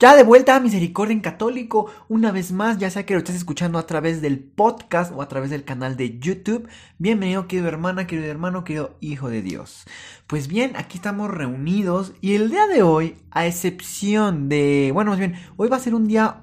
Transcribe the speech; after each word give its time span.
Ya 0.00 0.14
de 0.14 0.22
vuelta 0.22 0.54
a 0.54 0.60
Misericordia 0.60 1.12
en 1.12 1.18
Católico, 1.18 1.90
una 2.08 2.30
vez 2.30 2.52
más, 2.52 2.78
ya 2.78 2.88
sea 2.88 3.04
que 3.04 3.14
lo 3.14 3.18
estés 3.18 3.34
escuchando 3.34 3.80
a 3.80 3.86
través 3.88 4.22
del 4.22 4.38
podcast 4.38 5.12
o 5.12 5.22
a 5.22 5.26
través 5.26 5.50
del 5.50 5.64
canal 5.64 5.96
de 5.96 6.20
YouTube. 6.20 6.68
Bienvenido, 6.98 7.48
querido 7.48 7.66
hermana, 7.66 8.06
querido 8.06 8.28
hermano, 8.28 8.62
querido 8.62 8.96
hijo 9.00 9.28
de 9.28 9.42
Dios. 9.42 9.86
Pues 10.28 10.46
bien, 10.46 10.74
aquí 10.76 10.98
estamos 10.98 11.28
reunidos 11.28 12.12
y 12.20 12.36
el 12.36 12.48
día 12.48 12.68
de 12.68 12.84
hoy, 12.84 13.16
a 13.32 13.46
excepción 13.46 14.48
de, 14.48 14.92
bueno, 14.94 15.10
más 15.10 15.18
bien, 15.18 15.34
hoy 15.56 15.68
va 15.68 15.78
a 15.78 15.80
ser 15.80 15.96
un 15.96 16.06
día 16.06 16.42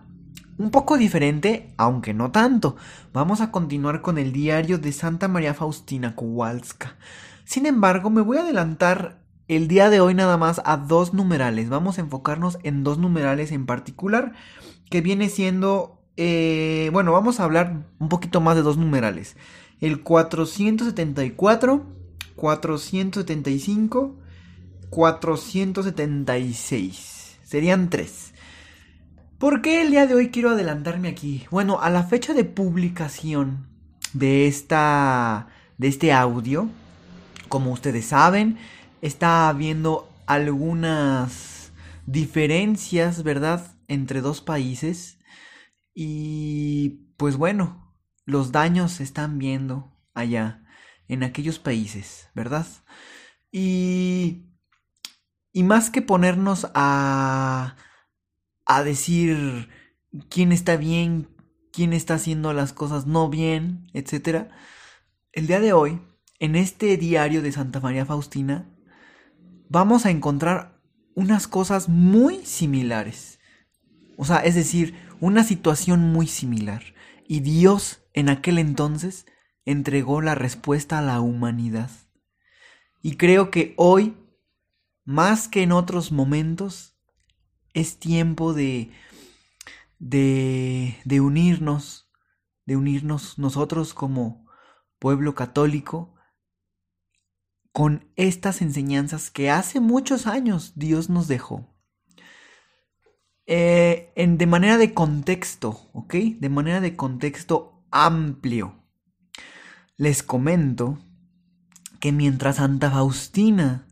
un 0.57 0.69
poco 0.69 0.97
diferente, 0.97 1.73
aunque 1.77 2.13
no 2.13 2.31
tanto. 2.31 2.75
Vamos 3.13 3.39
a 3.39 3.51
continuar 3.51 4.01
con 4.01 4.17
el 4.17 4.33
diario 4.33 4.79
de 4.79 4.91
Santa 4.91 5.29
María 5.29 5.53
Faustina 5.53 6.13
Kowalska. 6.13 6.97
Sin 7.45 7.65
embargo, 7.65 8.09
me 8.09 8.19
voy 8.19 8.35
a 8.35 8.41
adelantar 8.41 9.24
el 9.47 9.67
día 9.67 9.89
de 9.89 9.99
hoy 9.99 10.13
nada 10.13 10.37
más 10.37 10.61
a 10.65 10.77
dos 10.77 11.13
numerales. 11.13 11.69
Vamos 11.69 11.97
a 11.97 12.01
enfocarnos 12.01 12.57
en 12.63 12.83
dos 12.83 12.97
numerales 12.97 13.51
en 13.51 13.65
particular, 13.65 14.33
que 14.89 15.01
viene 15.01 15.29
siendo, 15.29 16.01
eh, 16.17 16.89
bueno, 16.93 17.11
vamos 17.11 17.39
a 17.39 17.43
hablar 17.43 17.85
un 17.99 18.09
poquito 18.09 18.41
más 18.41 18.55
de 18.55 18.63
dos 18.63 18.77
numerales. 18.77 19.35
El 19.81 20.01
474, 20.01 21.85
475, 22.35 24.15
476. 24.89 27.37
Serían 27.43 27.89
tres. 27.89 28.33
¿Por 29.37 29.61
qué 29.61 29.81
el 29.81 29.91
día 29.91 30.07
de 30.07 30.15
hoy 30.15 30.29
quiero 30.29 30.51
adelantarme 30.51 31.09
aquí? 31.09 31.45
Bueno, 31.51 31.81
a 31.81 31.89
la 31.89 32.03
fecha 32.03 32.33
de 32.33 32.45
publicación 32.45 33.67
de 34.13 34.47
esta 34.47 35.47
de 35.77 35.89
este 35.89 36.13
audio, 36.13 36.69
como 37.49 37.71
ustedes 37.71 38.05
saben, 38.05 38.57
está 39.01 39.49
habiendo 39.49 40.09
algunas 40.25 41.71
diferencias, 42.05 43.23
¿verdad?, 43.23 43.75
entre 43.87 44.21
dos 44.21 44.41
países. 44.41 45.19
Y 45.93 47.13
pues 47.17 47.37
bueno, 47.37 47.95
los 48.25 48.51
daños 48.51 48.93
se 48.93 49.03
están 49.03 49.37
viendo 49.37 49.93
allá, 50.13 50.63
en 51.07 51.23
aquellos 51.23 51.59
países, 51.59 52.29
¿verdad? 52.33 52.65
Y, 53.51 54.47
y 55.51 55.63
más 55.63 55.89
que 55.89 56.01
ponernos 56.01 56.67
a, 56.73 57.75
a 58.65 58.83
decir 58.83 59.69
quién 60.29 60.51
está 60.51 60.77
bien, 60.77 61.29
quién 61.71 61.93
está 61.93 62.15
haciendo 62.15 62.53
las 62.53 62.73
cosas 62.73 63.05
no 63.05 63.29
bien, 63.29 63.87
etc. 63.93 64.47
El 65.31 65.47
día 65.47 65.59
de 65.59 65.73
hoy, 65.73 66.01
en 66.39 66.55
este 66.55 66.97
diario 66.97 67.41
de 67.41 67.51
Santa 67.51 67.79
María 67.79 68.05
Faustina, 68.05 68.74
vamos 69.69 70.05
a 70.05 70.11
encontrar 70.11 70.79
unas 71.15 71.47
cosas 71.47 71.89
muy 71.89 72.45
similares. 72.45 73.39
O 74.17 74.25
sea, 74.25 74.37
es 74.37 74.55
decir, 74.55 74.95
una 75.19 75.43
situación 75.43 76.11
muy 76.11 76.27
similar. 76.27 76.83
Y 77.27 77.39
Dios 77.39 78.03
en 78.13 78.29
aquel 78.29 78.59
entonces 78.59 79.25
entregó 79.65 80.21
la 80.21 80.35
respuesta 80.35 80.99
a 80.99 81.01
la 81.01 81.19
humanidad. 81.21 81.89
Y 83.01 83.17
creo 83.17 83.51
que 83.51 83.73
hoy, 83.77 84.15
más 85.03 85.47
que 85.47 85.63
en 85.63 85.71
otros 85.71 86.11
momentos, 86.11 86.97
es 87.73 87.97
tiempo 87.97 88.53
de, 88.53 88.91
de, 89.99 90.97
de 91.03 91.21
unirnos, 91.21 92.09
de 92.65 92.77
unirnos 92.77 93.37
nosotros 93.37 93.93
como 93.93 94.45
pueblo 94.99 95.35
católico 95.35 96.14
con 97.75 98.07
estas 98.15 98.61
enseñanzas 98.61 99.29
que 99.29 99.51
hace 99.51 99.81
muchos 99.81 100.27
años 100.27 100.71
Dios 100.77 101.09
nos 101.09 101.27
dejó. 101.27 101.75
Eh, 103.47 104.13
de 104.15 104.45
manera 104.45 104.77
de 104.77 104.93
contexto, 104.93 105.81
¿ok? 105.91 106.13
De 106.39 106.47
manera 106.47 106.79
de 106.79 106.95
contexto 106.95 107.83
amplio. 107.91 108.75
Les 109.97 110.23
comento 110.23 110.99
que 111.99 112.13
mientras 112.13 112.55
Santa 112.55 112.89
Faustina 112.89 113.85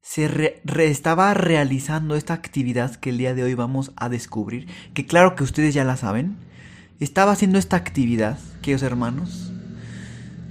se 0.00 0.60
estaba 0.66 1.34
realizando 1.34 2.16
esta 2.16 2.34
actividad 2.34 2.96
que 2.96 3.10
el 3.10 3.18
día 3.18 3.32
de 3.32 3.44
hoy 3.44 3.54
vamos 3.54 3.92
a 3.94 4.08
descubrir, 4.08 4.66
que 4.92 5.06
claro 5.06 5.36
que 5.36 5.44
ustedes 5.44 5.72
ya 5.72 5.84
la 5.84 5.96
saben, 5.96 6.36
estaba 6.98 7.30
haciendo 7.30 7.60
esta 7.60 7.76
actividad, 7.76 8.40
queridos 8.60 8.82
hermanos, 8.82 9.51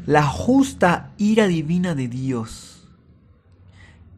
la 0.05 0.23
justa 0.23 1.13
ira 1.17 1.47
divina 1.47 1.95
de 1.95 2.07
Dios 2.07 2.89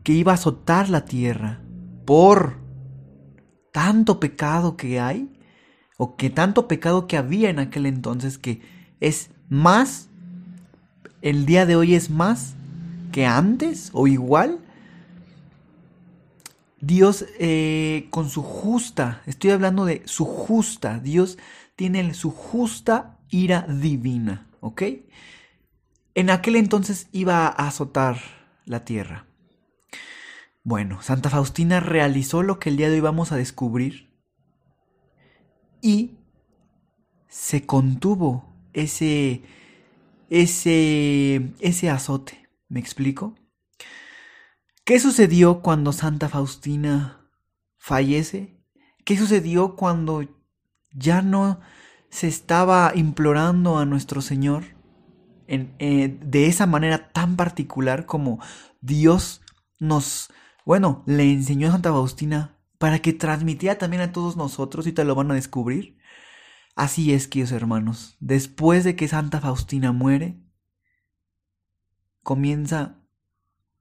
que 0.04 0.14
iba 0.14 0.32
a 0.32 0.36
azotar 0.36 0.90
la 0.90 1.06
tierra 1.06 1.62
por 2.06 2.58
tanto 3.72 4.20
pecado 4.20 4.78
que 4.78 5.00
hay 5.00 5.32
o 5.98 6.16
que 6.16 6.30
tanto 6.30 6.68
pecado 6.68 7.08
que 7.08 7.18
había 7.18 7.50
en 7.50 7.60
aquel 7.60 7.86
entonces 7.86 8.38
que 8.38 8.62
es 9.00 9.32
más 9.50 10.10
el 11.22 11.46
día 11.46 11.66
de 11.66 11.76
hoy 11.76 11.96
es 11.96 12.10
más 12.10 12.56
que 13.12 13.26
antes 13.26 13.90
o 13.94 14.08
igual 14.08 14.60
Dios 16.84 17.26
eh, 17.40 18.08
con 18.10 18.30
su 18.30 18.44
justa, 18.44 19.22
estoy 19.26 19.52
hablando 19.52 19.86
de 19.86 20.02
su 20.04 20.26
justa, 20.26 21.00
Dios 21.00 21.38
tiene 21.78 22.14
su 22.14 22.30
justa 22.30 23.20
ira 23.30 23.62
divina, 23.62 24.48
¿ok? 24.60 24.84
En 26.16 26.30
aquel 26.30 26.56
entonces 26.56 27.08
iba 27.12 27.48
a 27.48 27.68
azotar 27.68 28.18
la 28.66 28.86
tierra. 28.86 29.28
Bueno, 30.64 31.02
Santa 31.02 31.30
Faustina 31.30 31.80
realizó 31.80 32.44
lo 32.44 32.60
que 32.60 32.70
el 32.70 32.78
día 32.78 32.90
de 32.90 32.96
hoy 32.96 33.02
vamos 33.02 33.32
a 33.32 33.36
descubrir 33.36 34.14
y 35.82 36.18
se 37.28 37.66
contuvo 37.66 38.56
ese 38.72 39.44
ese 40.30 41.52
ese 41.60 41.90
azote, 41.90 42.48
¿me 42.70 42.80
explico? 42.80 43.36
¿Qué 44.86 45.00
sucedió 45.00 45.62
cuando 45.62 45.92
Santa 45.92 46.30
Faustina 46.30 47.30
fallece? 47.78 48.64
¿Qué 49.04 49.18
sucedió 49.18 49.76
cuando 49.76 50.24
ya 50.92 51.22
no 51.22 51.60
se 52.10 52.28
estaba 52.28 52.94
implorando 52.96 53.78
a 53.78 53.86
nuestro 53.86 54.22
Señor? 54.22 54.64
Eh, 55.54 56.20
de 56.22 56.48
esa 56.48 56.66
manera 56.66 57.12
tan 57.12 57.36
particular 57.36 58.06
como 58.06 58.40
Dios 58.82 59.42
nos, 59.80 60.32
bueno, 60.66 61.04
le 61.06 61.32
enseñó 61.32 61.68
a 61.68 61.72
Santa 61.72 61.92
Faustina 61.92 62.58
para 62.80 63.00
que 63.00 63.14
transmitiera 63.14 63.78
también 63.78 64.02
a 64.02 64.12
todos 64.12 64.36
nosotros 64.36 64.88
y 64.88 64.94
te 64.94 65.04
lo 65.04 65.16
van 65.16 65.32
a 65.32 65.36
descubrir. 65.36 65.98
Así 66.76 67.14
es, 67.14 67.28
queridos 67.28 67.52
hermanos, 67.52 68.18
después 68.20 68.84
de 68.84 68.96
que 68.96 69.08
Santa 69.08 69.40
Faustina 69.40 69.92
muere, 69.92 70.42
comienza 72.24 72.98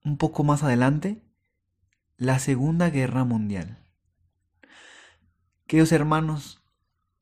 un 0.05 0.19
poco 0.19 0.44
más 0.44 0.62
adelante 0.62 1.25
la 2.19 2.38
Segunda 2.38 2.91
Guerra 2.91 3.25
Mundial. 3.25 3.82
Queridos 5.67 5.93
hermanos, 5.93 6.62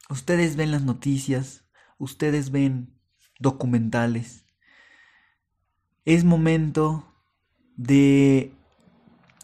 ustedes 0.09 0.57
ven 0.57 0.73
las 0.73 0.83
noticias, 0.83 1.65
ustedes 1.99 2.51
ven 2.51 2.99
documentales. 3.39 4.40
Es 6.05 6.25
momento 6.25 7.12
de, 7.76 8.52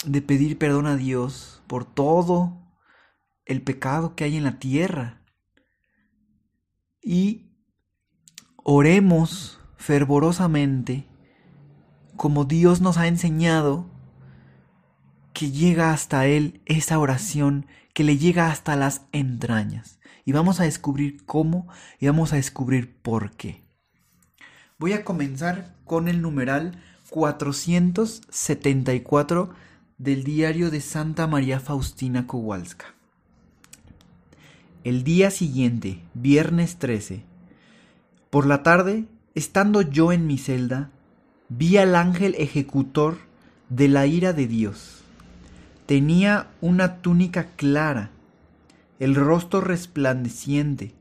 de 0.04 0.22
pedir 0.22 0.58
perdón 0.58 0.86
a 0.86 0.96
Dios 0.96 1.62
por 1.66 1.84
todo 1.84 2.58
el 3.44 3.62
pecado 3.62 4.14
que 4.14 4.24
hay 4.24 4.36
en 4.36 4.44
la 4.44 4.58
tierra. 4.58 5.22
Y 7.02 7.52
oremos 8.56 9.60
fervorosamente 9.76 11.06
como 12.16 12.44
Dios 12.44 12.80
nos 12.80 12.96
ha 12.96 13.06
enseñado 13.06 13.86
que 15.32 15.50
llega 15.50 15.92
hasta 15.92 16.26
Él 16.26 16.62
esa 16.64 16.98
oración, 16.98 17.66
que 17.92 18.04
le 18.04 18.16
llega 18.16 18.50
hasta 18.50 18.74
las 18.74 19.06
entrañas. 19.12 20.00
Y 20.24 20.32
vamos 20.32 20.60
a 20.60 20.64
descubrir 20.64 21.24
cómo 21.26 21.68
y 22.00 22.06
vamos 22.06 22.32
a 22.32 22.36
descubrir 22.36 22.96
por 23.02 23.36
qué. 23.36 23.65
Voy 24.78 24.92
a 24.92 25.04
comenzar 25.04 25.72
con 25.86 26.06
el 26.06 26.20
numeral 26.20 26.78
474 27.08 29.48
del 29.96 30.22
diario 30.22 30.70
de 30.70 30.82
Santa 30.82 31.26
María 31.26 31.60
Faustina 31.60 32.26
Kowalska. 32.26 32.94
El 34.84 35.02
día 35.02 35.30
siguiente, 35.30 36.02
viernes 36.12 36.76
13, 36.76 37.22
por 38.28 38.46
la 38.46 38.62
tarde, 38.62 39.06
estando 39.34 39.80
yo 39.80 40.12
en 40.12 40.26
mi 40.26 40.36
celda, 40.36 40.90
vi 41.48 41.78
al 41.78 41.96
ángel 41.96 42.34
ejecutor 42.36 43.16
de 43.70 43.88
la 43.88 44.06
ira 44.06 44.34
de 44.34 44.46
Dios. 44.46 45.04
Tenía 45.86 46.48
una 46.60 46.98
túnica 46.98 47.46
clara, 47.56 48.10
el 48.98 49.14
rostro 49.14 49.62
resplandeciente, 49.62 50.92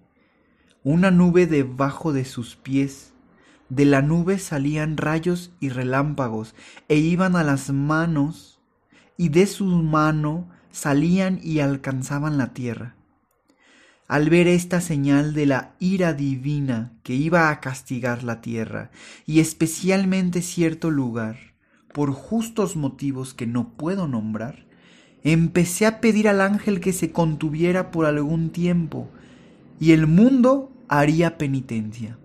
una 0.86 1.12
nube 1.12 1.46
debajo 1.46 2.14
de 2.14 2.24
sus 2.24 2.56
pies. 2.56 3.12
De 3.70 3.86
la 3.86 4.02
nube 4.02 4.38
salían 4.38 4.96
rayos 4.96 5.52
y 5.60 5.70
relámpagos 5.70 6.54
e 6.88 6.98
iban 6.98 7.36
a 7.36 7.44
las 7.44 7.72
manos, 7.72 8.60
y 9.18 9.30
de 9.30 9.48
su 9.48 9.66
mano 9.66 10.50
salían 10.72 11.40
y 11.42 11.60
alcanzaban 11.60 12.38
la 12.38 12.54
tierra. 12.54 12.96
Al 14.08 14.30
ver 14.30 14.48
esta 14.48 14.82
señal 14.82 15.34
de 15.34 15.48
la 15.48 15.74
ira 15.80 16.14
divina 16.14 16.94
que 17.02 17.16
iba 17.16 17.50
a 17.50 17.60
castigar 17.60 18.24
la 18.24 18.40
tierra, 18.40 18.92
y 19.26 19.40
especialmente 19.40 20.44
cierto 20.44 20.92
lugar, 20.92 21.38
por 21.92 22.12
justos 22.12 22.76
motivos 22.76 23.34
que 23.34 23.48
no 23.48 23.70
puedo 23.70 24.08
nombrar, 24.08 24.66
empecé 25.24 25.88
a 25.88 26.02
pedir 26.02 26.28
al 26.28 26.42
ángel 26.42 26.82
que 26.82 26.94
se 26.94 27.12
contuviera 27.12 27.90
por 27.90 28.06
algún 28.06 28.52
tiempo, 28.52 29.10
y 29.80 29.94
el 29.94 30.06
mundo 30.06 30.72
haría 30.88 31.40
penitencia. 31.40 32.20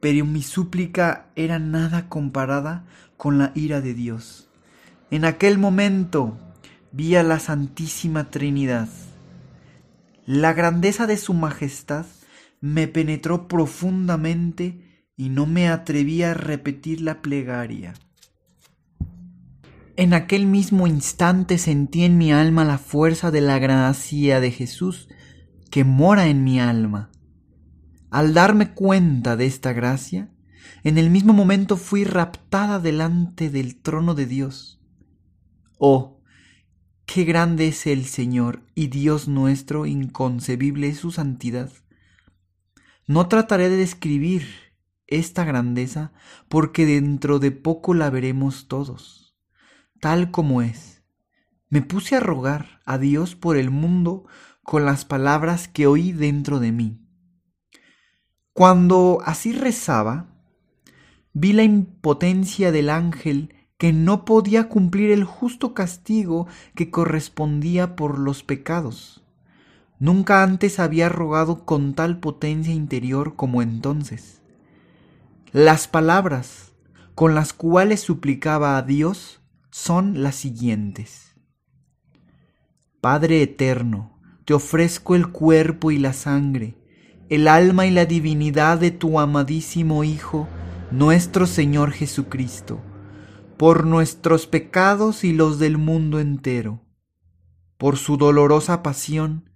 Pero 0.00 0.24
mi 0.24 0.42
súplica 0.42 1.30
era 1.34 1.58
nada 1.58 2.08
comparada 2.08 2.84
con 3.16 3.38
la 3.38 3.52
ira 3.54 3.80
de 3.80 3.94
Dios. 3.94 4.48
En 5.10 5.24
aquel 5.24 5.58
momento 5.58 6.38
vi 6.92 7.16
a 7.16 7.22
la 7.22 7.38
Santísima 7.40 8.30
Trinidad. 8.30 8.88
La 10.26 10.52
grandeza 10.52 11.06
de 11.06 11.16
su 11.16 11.34
majestad 11.34 12.06
me 12.60 12.88
penetró 12.88 13.48
profundamente 13.48 15.04
y 15.16 15.30
no 15.30 15.46
me 15.46 15.68
atreví 15.68 16.22
a 16.22 16.34
repetir 16.34 17.00
la 17.00 17.22
plegaria. 17.22 17.94
En 19.96 20.14
aquel 20.14 20.46
mismo 20.46 20.86
instante 20.86 21.58
sentí 21.58 22.04
en 22.04 22.18
mi 22.18 22.30
alma 22.32 22.64
la 22.64 22.78
fuerza 22.78 23.32
de 23.32 23.40
la 23.40 23.58
gracia 23.58 24.38
de 24.38 24.52
Jesús 24.52 25.08
que 25.70 25.82
mora 25.82 26.28
en 26.28 26.44
mi 26.44 26.60
alma. 26.60 27.10
Al 28.10 28.34
darme 28.34 28.72
cuenta 28.74 29.36
de 29.36 29.46
esta 29.46 29.72
gracia, 29.72 30.30
en 30.84 30.98
el 30.98 31.10
mismo 31.10 31.32
momento 31.32 31.76
fui 31.76 32.04
raptada 32.04 32.78
delante 32.78 33.50
del 33.50 33.80
trono 33.80 34.14
de 34.14 34.26
Dios. 34.26 34.80
Oh, 35.78 36.18
Qué 37.08 37.24
grande 37.24 37.68
es 37.68 37.86
el 37.86 38.04
Señor 38.04 38.66
y 38.74 38.88
Dios 38.88 39.28
nuestro, 39.28 39.86
inconcebible 39.86 40.88
es 40.88 40.98
su 40.98 41.10
santidad. 41.10 41.72
No 43.06 43.28
trataré 43.28 43.70
de 43.70 43.78
describir 43.78 44.46
esta 45.06 45.42
grandeza, 45.44 46.12
porque 46.50 46.84
dentro 46.84 47.38
de 47.38 47.50
poco 47.50 47.94
la 47.94 48.10
veremos 48.10 48.68
todos, 48.68 49.34
tal 50.00 50.30
como 50.30 50.60
es. 50.60 51.02
Me 51.70 51.80
puse 51.80 52.14
a 52.14 52.20
rogar 52.20 52.82
a 52.84 52.98
Dios 52.98 53.36
por 53.36 53.56
el 53.56 53.70
mundo 53.70 54.26
con 54.62 54.84
las 54.84 55.06
palabras 55.06 55.66
que 55.66 55.86
oí 55.86 56.12
dentro 56.12 56.60
de 56.60 56.72
mí. 56.72 57.07
Cuando 58.58 59.20
así 59.24 59.52
rezaba, 59.52 60.26
vi 61.32 61.52
la 61.52 61.62
impotencia 61.62 62.72
del 62.72 62.90
ángel 62.90 63.54
que 63.76 63.92
no 63.92 64.24
podía 64.24 64.68
cumplir 64.68 65.12
el 65.12 65.22
justo 65.22 65.74
castigo 65.74 66.48
que 66.74 66.90
correspondía 66.90 67.94
por 67.94 68.18
los 68.18 68.42
pecados. 68.42 69.22
Nunca 70.00 70.42
antes 70.42 70.80
había 70.80 71.08
rogado 71.08 71.64
con 71.64 71.94
tal 71.94 72.18
potencia 72.18 72.74
interior 72.74 73.36
como 73.36 73.62
entonces. 73.62 74.42
Las 75.52 75.86
palabras 75.86 76.72
con 77.14 77.36
las 77.36 77.52
cuales 77.52 78.00
suplicaba 78.00 78.76
a 78.76 78.82
Dios 78.82 79.40
son 79.70 80.24
las 80.24 80.34
siguientes. 80.34 81.36
Padre 83.00 83.40
eterno, 83.40 84.18
te 84.44 84.52
ofrezco 84.52 85.14
el 85.14 85.28
cuerpo 85.28 85.92
y 85.92 85.98
la 85.98 86.12
sangre, 86.12 86.74
el 87.28 87.48
alma 87.48 87.86
y 87.86 87.90
la 87.90 88.06
divinidad 88.06 88.78
de 88.78 88.90
tu 88.90 89.20
amadísimo 89.20 90.04
Hijo, 90.04 90.48
nuestro 90.90 91.46
Señor 91.46 91.92
Jesucristo 91.92 92.80
por 93.58 93.86
nuestros 93.86 94.46
pecados 94.46 95.24
y 95.24 95.32
los 95.32 95.58
del 95.58 95.78
mundo 95.78 96.20
entero. 96.20 96.86
Por 97.76 97.96
su 97.96 98.16
dolorosa 98.16 98.84
pasión, 98.84 99.50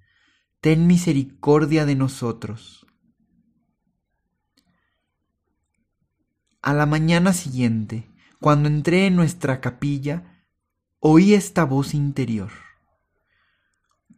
ten 0.61 0.89
misericordia 0.89 1.87
de 1.87 1.95
nosotros. 1.95 2.85
A 6.61 6.75
la 6.75 6.85
mañana 6.85 7.33
siguiente, 7.33 8.11
cuando 8.41 8.69
entré 8.69 9.07
en 9.07 9.15
nuestra 9.15 9.61
capilla, 9.61 10.45
oí 10.99 11.35
esta 11.35 11.65
voz 11.65 11.95
interior. 11.95 12.51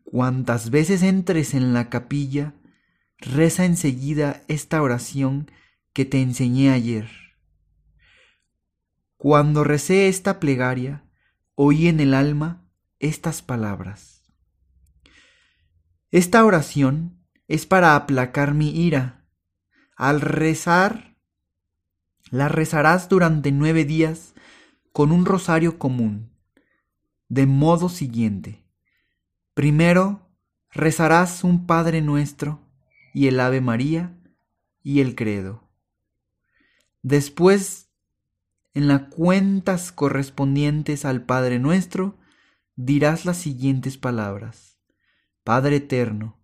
Cuantas 0.03 0.71
veces 0.71 1.03
entres 1.03 1.53
en 1.53 1.75
la 1.75 1.91
capilla, 1.91 2.55
reza 3.25 3.65
enseguida 3.65 4.43
esta 4.49 4.83
oración 4.83 5.51
que 5.93 6.05
te 6.05 6.21
enseñé 6.21 6.71
ayer. 6.71 7.09
Cuando 9.17 9.65
recé 9.65 10.09
esta 10.09 10.41
plegaria, 10.41 11.05
oí 11.55 11.89
en 11.89 12.01
el 12.01 12.15
alma 12.15 12.69
estas 12.99 13.43
palabras. 13.43 14.25
Esta 16.11 16.45
oración 16.45 17.19
es 17.49 17.67
para 17.67 17.97
aplacar 17.97 18.55
mi 18.55 18.71
ira. 18.71 19.25
Al 19.97 20.21
rezar, 20.21 21.17
la 22.31 22.49
rezarás 22.49 23.09
durante 23.09 23.53
nueve 23.53 23.85
días 23.85 24.35
con 24.93 25.13
un 25.13 25.25
rosario 25.25 25.79
común, 25.79 26.31
de 27.29 27.47
modo 27.47 27.89
siguiente. 27.89 28.65
Primero, 29.55 30.29
rezarás 30.71 31.45
un 31.45 31.67
Padre 31.67 32.03
nuestro 32.03 32.64
y 33.15 33.29
el 33.29 33.41
Ave 33.41 33.63
María 33.63 34.19
y 34.83 35.01
el 35.01 35.15
Credo. 35.15 35.71
Después 37.03 37.93
en 38.75 38.89
las 38.89 39.03
cuentas 39.03 39.93
correspondientes 39.93 41.05
al 41.05 41.23
Padre 41.23 41.61
nuestro, 41.61 42.19
dirás 42.75 43.25
las 43.25 43.37
siguientes 43.37 43.97
palabras. 43.97 44.79
Padre 45.45 45.77
eterno, 45.77 46.41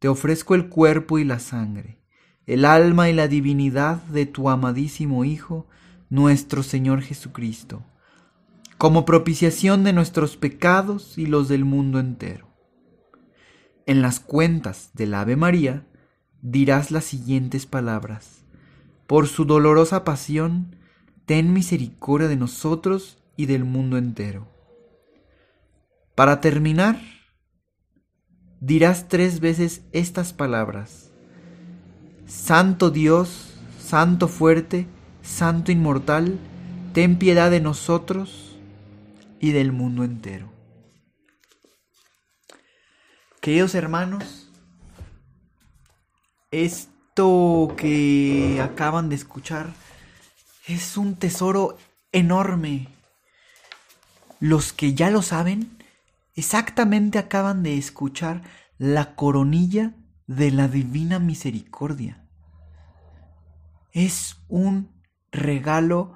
te 0.00 0.08
ofrezco 0.08 0.56
el 0.56 0.68
cuerpo 0.68 1.20
y 1.20 1.24
la 1.24 1.38
sangre, 1.38 2.02
el 2.46 2.64
alma 2.64 3.08
y 3.08 3.12
la 3.12 3.28
divinidad 3.28 4.02
de 4.04 4.26
tu 4.26 4.50
amadísimo 4.50 5.24
Hijo, 5.24 5.68
nuestro 6.10 6.64
Señor 6.64 7.02
Jesucristo, 7.02 7.84
como 8.76 9.04
propiciación 9.04 9.84
de 9.84 9.92
nuestros 9.92 10.36
pecados 10.36 11.16
y 11.16 11.26
los 11.26 11.48
del 11.48 11.64
mundo 11.64 12.00
entero. 12.00 12.48
En 13.86 14.02
las 14.02 14.18
cuentas 14.18 14.90
del 14.94 15.14
Ave 15.14 15.36
María 15.36 15.86
dirás 16.42 16.90
las 16.90 17.04
siguientes 17.04 17.66
palabras. 17.66 18.44
Por 19.06 19.26
su 19.26 19.44
dolorosa 19.44 20.04
pasión, 20.04 20.76
ten 21.26 21.52
misericordia 21.52 22.28
de 22.28 22.36
nosotros 22.36 23.18
y 23.36 23.46
del 23.46 23.64
mundo 23.64 23.96
entero. 23.96 24.48
Para 26.14 26.40
terminar, 26.40 27.00
dirás 28.60 29.08
tres 29.08 29.40
veces 29.40 29.82
estas 29.92 30.32
palabras. 30.32 31.10
Santo 32.26 32.90
Dios, 32.90 33.54
Santo 33.80 34.28
fuerte, 34.28 34.86
Santo 35.22 35.72
inmortal, 35.72 36.38
ten 36.92 37.18
piedad 37.18 37.50
de 37.50 37.60
nosotros 37.60 38.58
y 39.40 39.52
del 39.52 39.72
mundo 39.72 40.04
entero. 40.04 40.52
Queridos 43.40 43.74
hermanos, 43.74 44.47
esto 46.50 47.74
que 47.76 48.60
acaban 48.62 49.08
de 49.08 49.16
escuchar 49.16 49.74
es 50.66 50.96
un 50.96 51.16
tesoro 51.16 51.76
enorme. 52.12 52.88
Los 54.40 54.72
que 54.72 54.94
ya 54.94 55.10
lo 55.10 55.22
saben, 55.22 55.78
exactamente 56.34 57.18
acaban 57.18 57.62
de 57.62 57.76
escuchar 57.76 58.42
la 58.78 59.14
coronilla 59.14 59.94
de 60.26 60.50
la 60.50 60.68
divina 60.68 61.18
misericordia. 61.18 62.24
Es 63.92 64.36
un 64.48 64.90
regalo 65.32 66.14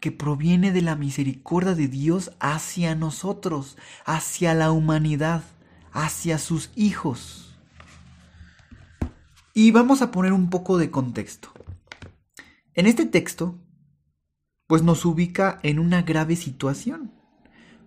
que 0.00 0.12
proviene 0.12 0.72
de 0.72 0.80
la 0.80 0.96
misericordia 0.96 1.74
de 1.74 1.88
Dios 1.88 2.32
hacia 2.40 2.94
nosotros, 2.94 3.76
hacia 4.06 4.54
la 4.54 4.70
humanidad, 4.70 5.42
hacia 5.92 6.38
sus 6.38 6.70
hijos. 6.74 7.49
Y 9.62 9.72
vamos 9.72 10.00
a 10.00 10.10
poner 10.10 10.32
un 10.32 10.48
poco 10.48 10.78
de 10.78 10.90
contexto. 10.90 11.52
En 12.72 12.86
este 12.86 13.04
texto, 13.04 13.58
pues 14.66 14.82
nos 14.82 15.04
ubica 15.04 15.60
en 15.62 15.78
una 15.78 16.00
grave 16.00 16.34
situación, 16.34 17.12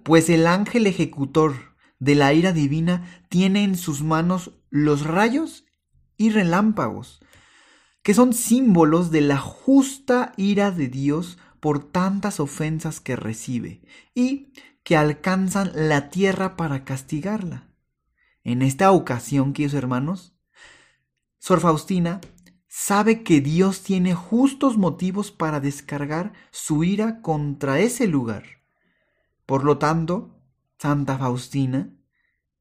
pues 0.04 0.30
el 0.30 0.46
ángel 0.46 0.86
ejecutor 0.86 1.76
de 1.98 2.14
la 2.14 2.32
ira 2.32 2.54
divina 2.54 3.24
tiene 3.28 3.64
en 3.64 3.76
sus 3.76 4.04
manos 4.04 4.52
los 4.70 5.04
rayos 5.04 5.66
y 6.16 6.30
relámpagos, 6.30 7.22
que 8.04 8.14
son 8.14 8.34
símbolos 8.34 9.10
de 9.10 9.22
la 9.22 9.40
justa 9.40 10.34
ira 10.38 10.70
de 10.70 10.90
Dios 10.90 11.40
por 11.60 11.92
tantas 11.92 12.40
ofensas 12.40 13.00
que 13.00 13.16
recibe 13.16 13.82
y 14.14 14.54
que 14.84 14.96
alcanzan 14.96 15.72
la 15.74 16.12
tierra 16.12 16.56
para 16.56 16.86
castigarla. 16.86 17.68
En 18.44 18.62
esta 18.62 18.92
ocasión, 18.92 19.54
queridos 19.54 19.74
hermanos, 19.74 20.33
Sor 21.46 21.60
Faustina 21.60 22.22
sabe 22.70 23.22
que 23.22 23.42
Dios 23.42 23.84
tiene 23.84 24.16
justos 24.16 24.78
motivos 24.78 25.30
para 25.30 25.60
descargar 25.60 26.32
su 26.52 26.86
ira 26.86 27.20
contra 27.20 27.80
ese 27.82 28.08
lugar. 28.08 28.44
Por 29.46 29.66
lo 29.66 29.78
tanto, 29.78 30.40
Santa 30.80 31.18
Faustina 31.18 31.90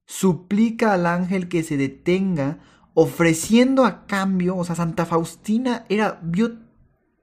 suplica 0.05 0.95
al 0.95 1.07
ángel 1.07 1.49
que 1.49 1.62
se 1.62 1.77
detenga 1.77 2.59
ofreciendo 2.93 3.85
a 3.85 4.05
cambio, 4.05 4.57
o 4.57 4.65
sea, 4.65 4.75
Santa 4.75 5.07
Faustina 5.07 5.87
era 5.89 6.19
vio 6.21 6.59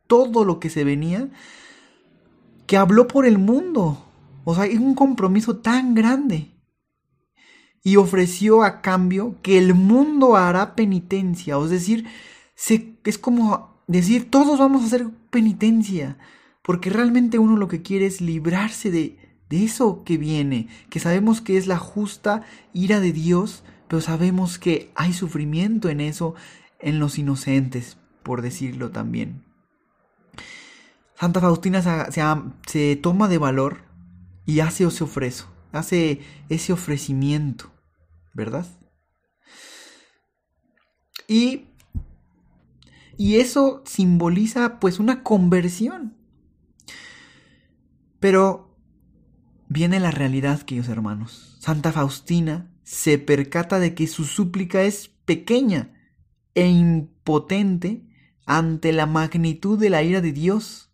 todo 0.08 0.46
lo 0.46 0.62
que 0.62 0.70
se 0.70 0.86
venía 0.86 1.30
que 2.68 2.78
habló 2.78 3.06
por 3.06 3.25
el 3.25 3.38
mundo. 3.38 4.06
O 4.46 4.56
sea, 4.56 4.66
es 4.66 4.80
un 4.80 4.96
compromiso 4.96 5.58
tan 5.58 5.94
grande. 5.94 6.58
Y 7.83 7.95
ofreció 7.95 8.63
a 8.63 8.81
cambio 8.81 9.38
que 9.41 9.57
el 9.57 9.74
mundo 9.74 10.36
hará 10.36 10.75
penitencia. 10.75 11.57
Es 11.63 11.69
decir, 11.69 12.07
es 13.03 13.17
como 13.17 13.81
decir, 13.88 14.29
todos 14.29 14.59
vamos 14.59 14.83
a 14.83 14.86
hacer 14.88 15.09
penitencia. 15.29 16.17
Porque 16.62 16.89
realmente 16.89 17.39
uno 17.39 17.57
lo 17.57 17.67
que 17.67 17.81
quiere 17.81 18.05
es 18.05 18.21
librarse 18.21 18.91
de, 18.91 19.17
de 19.50 19.63
eso 19.63 20.03
que 20.03 20.17
viene. 20.17 20.67
Que 20.89 21.00
sabemos 21.00 21.41
que 21.41 21.57
es 21.57 21.67
la 21.67 21.77
justa 21.77 22.43
ira 22.74 23.00
de 23.00 23.13
Dios. 23.13 23.63
Pero 23.88 24.01
sabemos 24.01 24.59
que 24.59 24.91
hay 24.95 25.13
sufrimiento 25.13 25.89
en 25.89 26.01
eso, 26.01 26.36
en 26.79 27.00
los 27.00 27.17
inocentes, 27.17 27.98
por 28.24 28.41
decirlo 28.41 28.91
también. 28.91 29.50
Santa 31.19 31.41
Faustina 31.41 31.81
se, 32.65 32.95
toma 32.95 33.27
de 33.27 33.38
valor 33.38 33.79
y 34.45 34.62
hace 34.62 34.86
ese 34.86 35.03
ofrezo, 35.03 35.50
hace 35.71 36.21
ese 36.49 36.73
ofrecimiento, 36.73 37.71
¿verdad? 38.33 38.65
Y, 41.27 41.67
y 43.17 43.35
eso 43.35 43.83
simboliza 43.85 44.79
pues 44.79 44.99
una 44.99 45.23
conversión. 45.23 46.15
Pero 48.19 48.75
viene 49.67 49.99
la 49.99 50.11
realidad, 50.11 50.61
queridos 50.63 50.89
hermanos. 50.89 51.57
Santa 51.59 51.91
Faustina 51.91 52.71
se 52.83 53.19
percata 53.19 53.79
de 53.79 53.93
que 53.93 54.07
su 54.07 54.25
súplica 54.25 54.81
es 54.81 55.09
pequeña 55.25 55.93
e 56.55 56.67
impotente 56.67 58.03
ante 58.45 58.91
la 58.91 59.05
magnitud 59.05 59.77
de 59.77 59.91
la 59.91 60.01
ira 60.01 60.21
de 60.21 60.33
Dios 60.33 60.91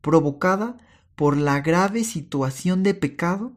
provocada 0.00 0.78
por 1.14 1.36
la 1.36 1.60
grave 1.60 2.02
situación 2.02 2.82
de 2.82 2.94
pecado 2.94 3.52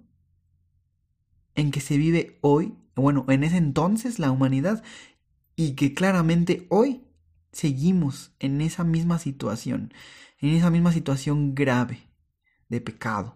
en 1.58 1.72
que 1.72 1.82
se 1.82 1.98
vive 1.98 2.38
hoy, 2.42 2.74
bueno, 2.96 3.26
en 3.28 3.44
ese 3.44 3.58
entonces 3.58 4.20
la 4.20 4.32
humanidad, 4.32 4.84
y 5.58 5.74
que 5.74 5.94
claramente 5.94 6.68
hoy 6.70 7.04
seguimos 7.52 8.32
en 8.40 8.62
esa 8.62 8.84
misma 8.84 9.18
situación, 9.20 9.92
en 10.40 10.52
esa 10.52 10.70
misma 10.70 10.94
situación 10.94 11.56
grave 11.56 12.08
de 12.70 12.80
pecado. 12.80 13.36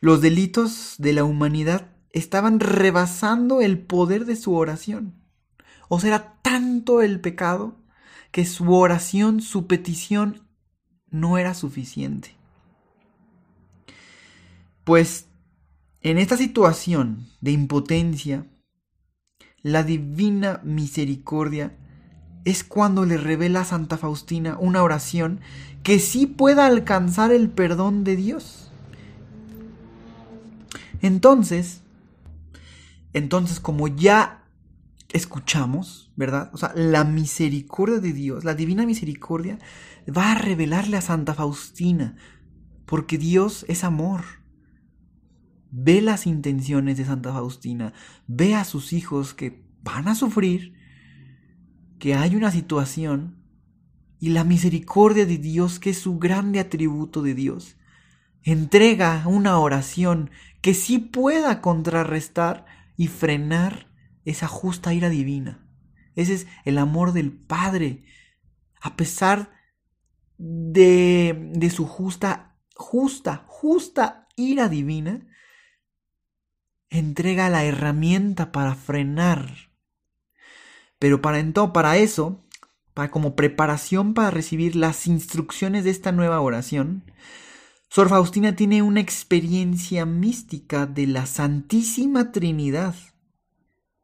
Los 0.00 0.20
delitos 0.20 0.96
de 0.98 1.12
la 1.12 1.24
humanidad 1.24 1.92
estaban 2.10 2.58
rebasando 2.58 3.60
el 3.60 3.78
poder 3.78 4.24
de 4.24 4.34
su 4.34 4.54
oración. 4.54 5.22
O 5.88 6.00
sea, 6.00 6.08
era 6.08 6.40
tanto 6.42 7.00
el 7.00 7.20
pecado 7.20 7.76
que 8.32 8.44
su 8.44 8.74
oración, 8.74 9.40
su 9.40 9.68
petición 9.68 10.48
no 11.10 11.38
era 11.38 11.54
suficiente. 11.54 12.34
Pues 14.82 15.27
en 16.02 16.18
esta 16.18 16.36
situación 16.36 17.26
de 17.40 17.50
impotencia, 17.52 18.46
la 19.62 19.82
divina 19.82 20.60
misericordia 20.64 21.76
es 22.44 22.64
cuando 22.64 23.04
le 23.04 23.16
revela 23.16 23.60
a 23.60 23.64
Santa 23.64 23.98
Faustina 23.98 24.56
una 24.58 24.82
oración 24.82 25.40
que 25.82 25.98
sí 25.98 26.26
pueda 26.26 26.66
alcanzar 26.66 27.32
el 27.32 27.50
perdón 27.50 28.04
de 28.04 28.16
Dios. 28.16 28.70
Entonces, 31.00 31.82
entonces 33.12 33.60
como 33.60 33.88
ya 33.88 34.44
escuchamos, 35.12 36.12
¿verdad? 36.16 36.50
O 36.52 36.58
sea, 36.58 36.72
la 36.74 37.04
misericordia 37.04 37.98
de 37.98 38.12
Dios, 38.12 38.44
la 38.44 38.54
divina 38.54 38.86
misericordia, 38.86 39.58
va 40.08 40.32
a 40.32 40.34
revelarle 40.34 40.96
a 40.96 41.02
Santa 41.02 41.34
Faustina, 41.34 42.16
porque 42.86 43.18
Dios 43.18 43.64
es 43.68 43.84
amor. 43.84 44.37
Ve 45.70 46.00
las 46.00 46.26
intenciones 46.26 46.96
de 46.96 47.04
Santa 47.04 47.32
Faustina, 47.32 47.92
ve 48.26 48.54
a 48.54 48.64
sus 48.64 48.92
hijos 48.92 49.34
que 49.34 49.64
van 49.82 50.08
a 50.08 50.14
sufrir, 50.14 50.74
que 51.98 52.14
hay 52.14 52.36
una 52.36 52.50
situación, 52.50 53.36
y 54.20 54.30
la 54.30 54.44
misericordia 54.44 55.26
de 55.26 55.38
Dios, 55.38 55.78
que 55.78 55.90
es 55.90 55.98
su 55.98 56.18
grande 56.18 56.58
atributo 56.58 57.22
de 57.22 57.34
Dios, 57.34 57.76
entrega 58.42 59.22
una 59.26 59.58
oración 59.58 60.30
que 60.60 60.74
sí 60.74 60.98
pueda 60.98 61.60
contrarrestar 61.60 62.66
y 62.96 63.06
frenar 63.06 63.92
esa 64.24 64.48
justa 64.48 64.92
ira 64.92 65.08
divina. 65.08 65.66
Ese 66.14 66.34
es 66.34 66.46
el 66.64 66.78
amor 66.78 67.12
del 67.12 67.32
Padre. 67.32 68.04
A 68.80 68.96
pesar 68.96 69.52
de, 70.36 71.50
de 71.54 71.70
su 71.70 71.86
justa, 71.86 72.56
justa, 72.74 73.44
justa 73.46 74.26
ira 74.36 74.68
divina, 74.68 75.26
entrega 76.90 77.48
la 77.50 77.64
herramienta 77.64 78.52
para 78.52 78.74
frenar. 78.74 79.70
Pero 80.98 81.22
para, 81.22 81.38
entonces, 81.38 81.72
para 81.72 81.96
eso, 81.96 82.44
para 82.94 83.10
como 83.10 83.36
preparación 83.36 84.14
para 84.14 84.30
recibir 84.30 84.76
las 84.76 85.06
instrucciones 85.06 85.84
de 85.84 85.90
esta 85.90 86.12
nueva 86.12 86.40
oración, 86.40 87.04
Sor 87.88 88.08
Faustina 88.08 88.54
tiene 88.54 88.82
una 88.82 89.00
experiencia 89.00 90.04
mística 90.04 90.86
de 90.86 91.06
la 91.06 91.26
Santísima 91.26 92.32
Trinidad 92.32 92.94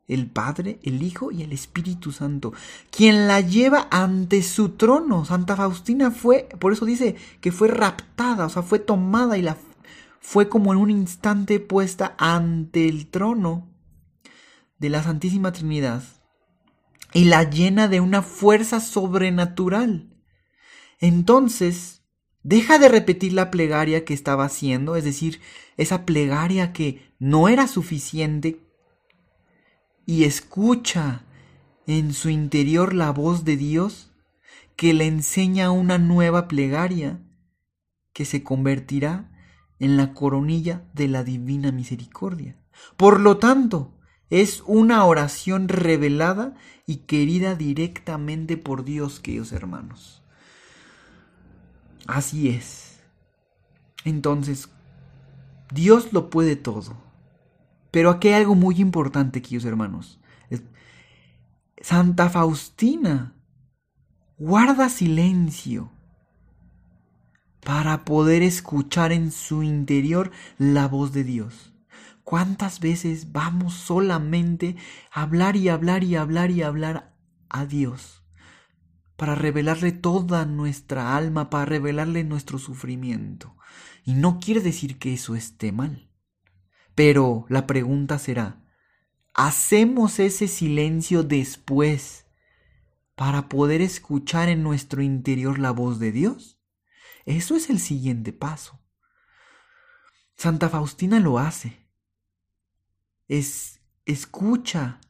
el 0.06 0.26
Padre, 0.30 0.78
el 0.82 1.02
Hijo 1.02 1.30
y 1.32 1.42
el 1.42 1.52
Espíritu 1.52 2.12
Santo, 2.12 2.52
quien 2.90 3.26
la 3.26 3.40
lleva 3.40 3.88
ante 3.90 4.42
su 4.42 4.70
trono. 4.70 5.24
Santa 5.24 5.56
Faustina 5.56 6.10
fue, 6.10 6.48
por 6.58 6.72
eso 6.72 6.84
dice 6.84 7.16
que 7.40 7.52
fue 7.52 7.68
raptada, 7.68 8.46
o 8.46 8.50
sea, 8.50 8.62
fue 8.62 8.78
tomada 8.78 9.38
y 9.38 9.42
la 9.42 9.56
fue 10.24 10.48
como 10.48 10.72
en 10.72 10.78
un 10.78 10.90
instante 10.90 11.60
puesta 11.60 12.14
ante 12.16 12.88
el 12.88 13.08
trono 13.08 13.70
de 14.78 14.88
la 14.88 15.02
Santísima 15.02 15.52
Trinidad 15.52 16.02
y 17.12 17.26
la 17.26 17.48
llena 17.48 17.88
de 17.88 18.00
una 18.00 18.22
fuerza 18.22 18.80
sobrenatural. 18.80 20.08
Entonces, 20.98 22.04
deja 22.42 22.78
de 22.78 22.88
repetir 22.88 23.34
la 23.34 23.50
plegaria 23.50 24.06
que 24.06 24.14
estaba 24.14 24.46
haciendo, 24.46 24.96
es 24.96 25.04
decir, 25.04 25.42
esa 25.76 26.06
plegaria 26.06 26.72
que 26.72 27.12
no 27.18 27.50
era 27.50 27.68
suficiente 27.68 28.60
y 30.06 30.24
escucha 30.24 31.26
en 31.86 32.14
su 32.14 32.30
interior 32.30 32.94
la 32.94 33.10
voz 33.10 33.44
de 33.44 33.58
Dios 33.58 34.10
que 34.74 34.94
le 34.94 35.06
enseña 35.06 35.70
una 35.70 35.98
nueva 35.98 36.48
plegaria 36.48 37.20
que 38.14 38.24
se 38.24 38.42
convertirá 38.42 39.30
en 39.84 39.98
la 39.98 40.14
coronilla 40.14 40.82
de 40.94 41.08
la 41.08 41.24
divina 41.24 41.70
misericordia. 41.70 42.56
Por 42.96 43.20
lo 43.20 43.36
tanto, 43.36 43.92
es 44.30 44.62
una 44.66 45.04
oración 45.04 45.68
revelada 45.68 46.54
y 46.86 46.96
querida 47.06 47.54
directamente 47.54 48.56
por 48.56 48.84
Dios, 48.84 49.20
queridos 49.20 49.52
hermanos. 49.52 50.22
Así 52.06 52.48
es. 52.48 52.98
Entonces, 54.06 54.70
Dios 55.70 56.14
lo 56.14 56.30
puede 56.30 56.56
todo. 56.56 56.96
Pero 57.90 58.08
aquí 58.08 58.28
hay 58.28 58.34
algo 58.34 58.54
muy 58.54 58.76
importante, 58.80 59.42
queridos 59.42 59.66
hermanos. 59.66 60.18
Santa 61.82 62.30
Faustina 62.30 63.34
guarda 64.38 64.88
silencio 64.88 65.90
para 67.64 68.04
poder 68.04 68.42
escuchar 68.42 69.10
en 69.12 69.32
su 69.32 69.62
interior 69.62 70.30
la 70.58 70.86
voz 70.86 71.12
de 71.12 71.24
Dios. 71.24 71.72
¿Cuántas 72.22 72.80
veces 72.80 73.32
vamos 73.32 73.74
solamente 73.74 74.76
a 75.10 75.22
hablar 75.22 75.56
y 75.56 75.68
hablar 75.68 76.04
y 76.04 76.16
hablar 76.16 76.50
y 76.50 76.62
hablar 76.62 77.14
a 77.48 77.66
Dios? 77.66 78.22
Para 79.16 79.34
revelarle 79.34 79.92
toda 79.92 80.44
nuestra 80.44 81.16
alma, 81.16 81.48
para 81.48 81.64
revelarle 81.64 82.24
nuestro 82.24 82.58
sufrimiento. 82.58 83.56
Y 84.04 84.14
no 84.14 84.40
quiere 84.40 84.60
decir 84.60 84.98
que 84.98 85.14
eso 85.14 85.34
esté 85.34 85.72
mal. 85.72 86.10
Pero 86.94 87.46
la 87.48 87.66
pregunta 87.66 88.18
será, 88.18 88.62
¿hacemos 89.32 90.18
ese 90.18 90.48
silencio 90.48 91.22
después 91.22 92.26
para 93.14 93.48
poder 93.48 93.80
escuchar 93.80 94.48
en 94.48 94.62
nuestro 94.62 95.02
interior 95.02 95.58
la 95.58 95.70
voz 95.70 95.98
de 95.98 96.12
Dios? 96.12 96.53
Eso 97.24 97.56
es 97.56 97.70
el 97.70 97.78
siguiente 97.78 98.32
paso. 98.32 98.80
Santa 100.36 100.68
Faustina 100.68 101.20
lo 101.20 101.38
hace. 101.38 101.86
Es 103.28 103.80
escucha. 104.06 105.00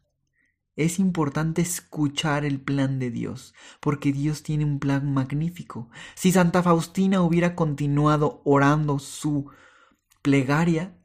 Es 0.76 0.99
importante 0.99 1.62
escuchar 1.62 2.44
el 2.44 2.61
plan 2.61 2.99
de 2.99 3.12
Dios, 3.12 3.54
porque 3.80 4.12
Dios 4.12 4.42
tiene 4.42 4.64
un 4.64 4.80
plan 4.80 5.12
magnífico. 5.12 5.88
Si 6.16 6.33
Santa 6.33 6.64
Faustina 6.64 7.23
hubiera 7.23 7.54
continuado 7.54 8.42
orando 8.44 8.99
su 8.99 9.50
plegaria, 10.21 10.99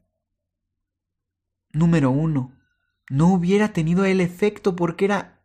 número 1.72 2.10
uno, 2.10 2.58
no 3.08 3.32
hubiera 3.32 3.72
tenido 3.72 4.04
el 4.04 4.20
efecto 4.20 4.74
porque 4.74 5.04
era 5.04 5.44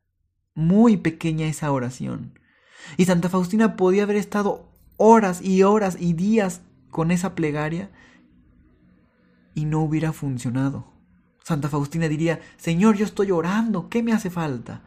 muy 0.55 0.97
pequeña 0.97 1.45
esa 1.45 1.71
oración. 1.71 2.39
Y 2.97 3.05
Santa 3.05 3.29
Faustina 3.29 3.75
podía 3.75 4.03
haber 4.03 4.15
estado 4.15 4.74
horas 4.97 5.41
y 5.41 5.63
horas 5.63 5.97
y 5.99 6.13
días 6.13 6.61
con 6.89 7.11
esa 7.11 7.35
plegaria 7.35 7.91
y 9.53 9.65
no 9.65 9.81
hubiera 9.81 10.13
funcionado. 10.13 10.93
Santa 11.43 11.69
Faustina 11.69 12.07
diría, 12.07 12.41
Señor, 12.57 12.95
yo 12.95 13.05
estoy 13.05 13.31
orando, 13.31 13.89
¿qué 13.89 14.01
me 14.01 14.13
hace 14.13 14.29
falta? 14.29 14.81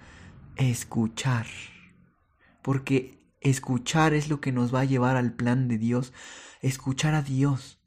Escuchar. 0.56 1.46
Porque 2.62 3.18
escuchar 3.40 4.12
es 4.14 4.28
lo 4.28 4.40
que 4.40 4.52
nos 4.52 4.74
va 4.74 4.80
a 4.80 4.84
llevar 4.84 5.16
al 5.16 5.32
plan 5.32 5.68
de 5.68 5.78
Dios, 5.78 6.12
escuchar 6.60 7.14
a 7.14 7.22
Dios. 7.22 7.78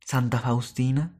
Santa 0.00 0.40
Faustina, 0.40 1.17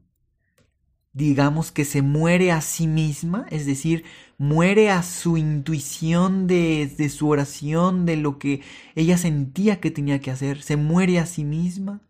digamos 1.19 1.73
que 1.73 1.85
se 1.85 2.01
muere 2.01 2.53
a 2.53 2.61
sí 2.61 2.87
misma, 2.87 3.45
es 3.51 3.67
decir, 3.67 4.05
muere 4.39 4.91
a 4.91 5.03
su 5.03 5.37
intuición 5.37 6.47
de, 6.47 7.11
su 7.13 7.29
oración, 7.29 8.07
de 8.07 8.17
lo 8.17 8.39
que 8.39 8.63
ella 8.95 9.19
sentía 9.19 9.81
que 9.81 9.91
tenía 9.91 10.21
que 10.21 10.31
hacer, 10.31 10.63
se 10.63 10.77
muere 10.77 11.19
a 11.19 11.27
sí 11.27 11.43
misma 11.43 12.09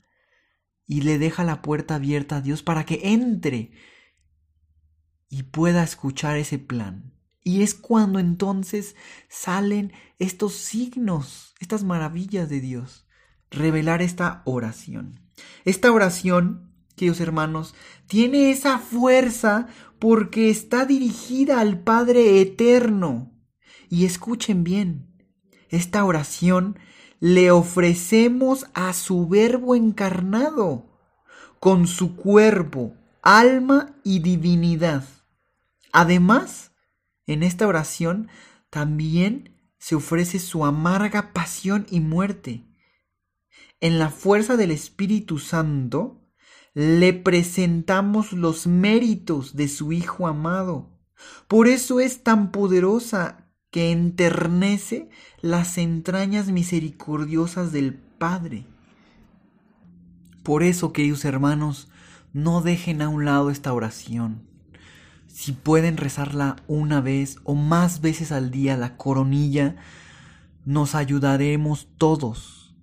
y 0.87 1.01
le 1.01 1.19
deja 1.19 1.43
la 1.43 1.63
puerta 1.63 1.95
abierta 1.95 2.37
a 2.37 2.41
Dios 2.43 2.63
para 2.63 2.85
que 2.85 3.01
entre 3.05 3.71
y 5.31 5.45
pueda 5.45 5.83
escuchar 5.83 6.37
ese 6.37 6.59
plan. 6.59 7.15
Y 7.43 7.63
es 7.63 7.75
cuando 7.75 8.19
entonces 8.19 8.95
salen 9.31 9.95
estos 10.19 10.53
signos, 10.53 11.55
estas 11.61 11.83
maravillas 11.83 12.51
de 12.51 12.61
Dios, 12.61 13.09
revelar 13.51 14.03
esta 14.03 14.43
oración. 14.45 15.21
Esta 15.65 15.91
oración, 15.91 16.68
queridos 16.99 17.21
hermanos, 17.21 17.75
tiene 18.07 18.51
esa 18.51 18.79
fuerza 18.79 19.69
porque 19.99 20.51
está 20.51 20.85
dirigida 20.85 21.61
al 21.61 21.81
Padre 21.81 22.43
Eterno. 22.43 23.33
Y 23.89 24.05
escuchen 24.05 24.65
bien, 24.65 25.09
esta 25.71 26.05
oración 26.05 26.79
le 27.21 27.51
ofrecemos 27.51 28.67
a 28.75 28.93
su 28.93 29.27
Verbo 29.27 29.75
encarnado, 29.75 31.01
con 31.59 31.87
su 31.87 32.15
cuerpo, 32.15 32.95
alma 33.23 33.97
y 34.05 34.21
divinidad. 34.21 35.05
Además, 35.93 36.73
en 37.27 37.43
esta 37.43 37.67
oración 37.67 38.29
también 38.71 39.57
se 39.79 39.95
ofrece 39.95 40.39
su 40.39 40.65
amarga 40.65 41.33
pasión 41.33 41.87
y 41.91 42.01
muerte. 42.01 42.65
En 43.81 43.99
la 43.99 44.11
fuerza 44.11 44.57
del 44.57 44.71
Espíritu 44.71 45.39
Santo 45.39 46.28
le 46.79 47.13
presentamos 47.13 48.33
los 48.33 48.69
méritos 48.69 49.57
de 49.57 49.67
su 49.67 49.91
Hijo 49.91 50.29
amado. 50.29 50.89
Por 51.49 51.67
eso 51.67 51.99
es 51.99 52.23
tan 52.23 52.53
poderosa 52.53 53.49
que 53.73 53.91
enternece 53.91 55.11
las 55.41 55.77
entrañas 55.77 56.53
misericordiosas 56.53 57.73
del 57.73 57.95
Padre. 57.95 58.65
Por 60.45 60.63
eso, 60.63 60.93
queridos 60.93 61.25
hermanos, 61.25 61.89
no 62.33 62.63
dejen 62.63 63.03
a 63.03 63.09
un 63.09 63.25
lado 63.25 63.51
esta 63.51 63.73
oración. 63.73 64.49
Si 65.27 65.51
pueden 65.51 65.97
rezarla 65.97 66.63
una 66.69 67.01
vez 67.01 67.39
o 67.43 67.57
más 67.57 68.01
veces 68.01 68.31
al 68.31 68.53
día, 68.53 68.77
la 68.77 68.97
coronilla, 68.97 69.75
nos 70.65 70.95
ayudaremos 70.95 71.89
todos. 71.99 72.77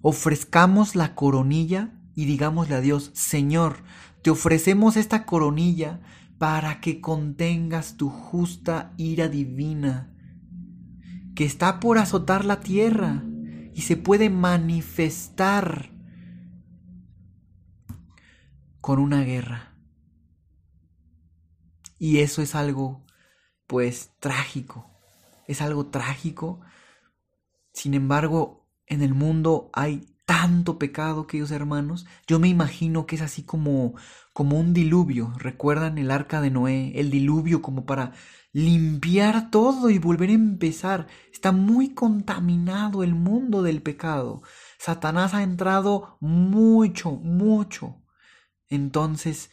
Ofrezcamos 0.00 0.96
la 0.96 1.14
coronilla 1.14 1.92
y 2.14 2.26
digámosle 2.26 2.74
a 2.74 2.80
Dios, 2.80 3.10
Señor, 3.14 3.82
te 4.22 4.30
ofrecemos 4.30 4.96
esta 4.96 5.24
coronilla 5.24 6.00
para 6.38 6.80
que 6.80 7.00
contengas 7.00 7.96
tu 7.96 8.10
justa 8.10 8.92
ira 8.96 9.28
divina, 9.28 10.14
que 11.34 11.44
está 11.44 11.80
por 11.80 11.98
azotar 11.98 12.44
la 12.44 12.60
tierra 12.60 13.22
y 13.74 13.82
se 13.82 13.96
puede 13.96 14.28
manifestar 14.28 15.90
con 18.80 18.98
una 18.98 19.22
guerra. 19.22 19.76
Y 21.98 22.18
eso 22.18 22.42
es 22.42 22.56
algo, 22.56 23.06
pues, 23.68 24.10
trágico. 24.18 24.90
Es 25.46 25.62
algo 25.62 25.86
trágico. 25.86 26.60
Sin 27.72 27.94
embargo, 27.94 28.68
en 28.86 29.02
el 29.02 29.14
mundo 29.14 29.70
hay 29.72 30.11
tanto 30.32 30.78
pecado, 30.78 31.26
queridos 31.26 31.50
hermanos. 31.50 32.06
Yo 32.26 32.38
me 32.38 32.48
imagino 32.48 33.04
que 33.04 33.16
es 33.16 33.22
así 33.22 33.42
como, 33.42 33.92
como 34.32 34.58
un 34.58 34.72
diluvio. 34.72 35.34
¿Recuerdan 35.36 35.98
el 35.98 36.10
arca 36.10 36.40
de 36.40 36.50
Noé? 36.50 36.98
El 36.98 37.10
diluvio 37.10 37.60
como 37.60 37.84
para 37.84 38.12
limpiar 38.50 39.50
todo 39.50 39.90
y 39.90 39.98
volver 39.98 40.30
a 40.30 40.32
empezar. 40.32 41.06
Está 41.30 41.52
muy 41.52 41.92
contaminado 41.92 43.02
el 43.02 43.14
mundo 43.14 43.62
del 43.62 43.82
pecado. 43.82 44.40
Satanás 44.78 45.34
ha 45.34 45.42
entrado 45.42 46.16
mucho, 46.20 47.10
mucho. 47.10 48.02
Entonces, 48.70 49.50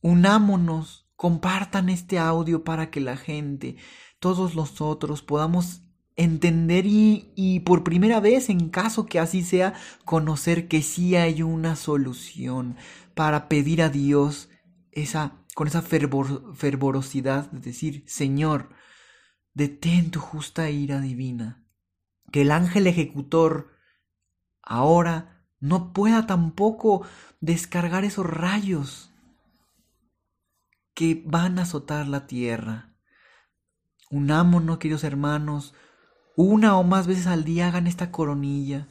unámonos, 0.00 1.10
compartan 1.14 1.90
este 1.90 2.18
audio 2.18 2.64
para 2.64 2.90
que 2.90 3.00
la 3.02 3.18
gente, 3.18 3.76
todos 4.18 4.54
nosotros 4.54 5.20
podamos 5.20 5.82
entender 6.16 6.84
y, 6.86 7.60
por 7.60 7.84
primera 7.84 8.20
vez, 8.20 8.48
en 8.48 8.70
caso 8.70 9.06
que 9.06 9.20
así 9.20 9.42
sea, 9.42 9.74
conocer 10.04 10.66
que 10.66 10.82
sí 10.82 11.14
hay 11.14 11.42
una 11.42 11.76
solución 11.76 12.76
para 13.14 13.48
pedir 13.48 13.82
a 13.82 13.90
Dios 13.90 14.48
esa, 14.92 15.44
con 15.54 15.68
esa 15.68 15.82
fervorosidad 15.82 17.50
de 17.50 17.60
decir, 17.60 18.02
Señor, 18.06 18.70
detén 19.52 20.10
tu 20.10 20.20
justa 20.20 20.70
ira 20.70 21.00
divina, 21.00 21.64
que 22.32 22.42
el 22.42 22.50
ángel 22.50 22.86
ejecutor 22.86 23.70
ahora 24.62 25.46
no 25.60 25.92
pueda 25.92 26.26
tampoco 26.26 27.06
descargar 27.40 28.04
esos 28.04 28.26
rayos 28.26 29.10
que 30.94 31.22
van 31.26 31.58
a 31.58 31.62
azotar 31.62 32.08
la 32.08 32.26
tierra. 32.26 32.94
Unámonos, 34.10 34.78
queridos 34.78 35.04
hermanos, 35.04 35.74
una 36.36 36.78
o 36.78 36.84
más 36.84 37.06
veces 37.06 37.26
al 37.26 37.44
día 37.44 37.68
hagan 37.68 37.86
esta 37.86 38.12
coronilla. 38.12 38.86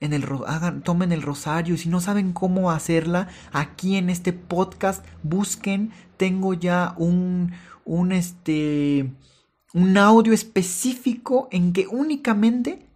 En 0.00 0.12
el, 0.12 0.24
hagan, 0.46 0.82
tomen 0.82 1.12
el 1.12 1.22
rosario 1.22 1.74
y 1.74 1.78
si 1.78 1.88
no 1.88 2.00
saben 2.00 2.32
cómo 2.32 2.70
hacerla, 2.70 3.28
aquí 3.52 3.96
en 3.96 4.10
este 4.10 4.32
podcast 4.32 5.04
busquen, 5.22 5.92
tengo 6.16 6.54
ya 6.54 6.94
un, 6.96 7.52
un, 7.84 8.12
este, 8.12 9.12
un 9.74 9.98
audio 9.98 10.32
específico 10.32 11.48
en 11.52 11.72
que 11.72 11.86
únicamente 11.86 12.89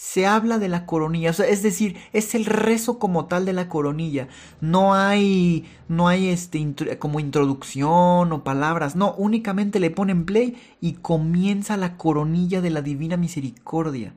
se 0.00 0.26
habla 0.26 0.58
de 0.58 0.68
la 0.68 0.86
coronilla, 0.86 1.28
es 1.28 1.62
decir, 1.62 1.98
es 2.14 2.34
el 2.34 2.46
rezo 2.46 2.98
como 2.98 3.26
tal 3.26 3.44
de 3.44 3.52
la 3.52 3.68
coronilla. 3.68 4.28
No 4.62 4.94
hay, 4.94 5.66
no 5.88 6.08
hay 6.08 6.30
este 6.30 6.74
como 6.98 7.20
introducción 7.20 8.32
o 8.32 8.42
palabras, 8.42 8.96
no, 8.96 9.12
únicamente 9.12 9.78
le 9.78 9.90
ponen 9.90 10.24
play 10.24 10.56
y 10.80 10.94
comienza 10.94 11.76
la 11.76 11.98
coronilla 11.98 12.62
de 12.62 12.70
la 12.70 12.80
divina 12.80 13.18
misericordia. 13.18 14.14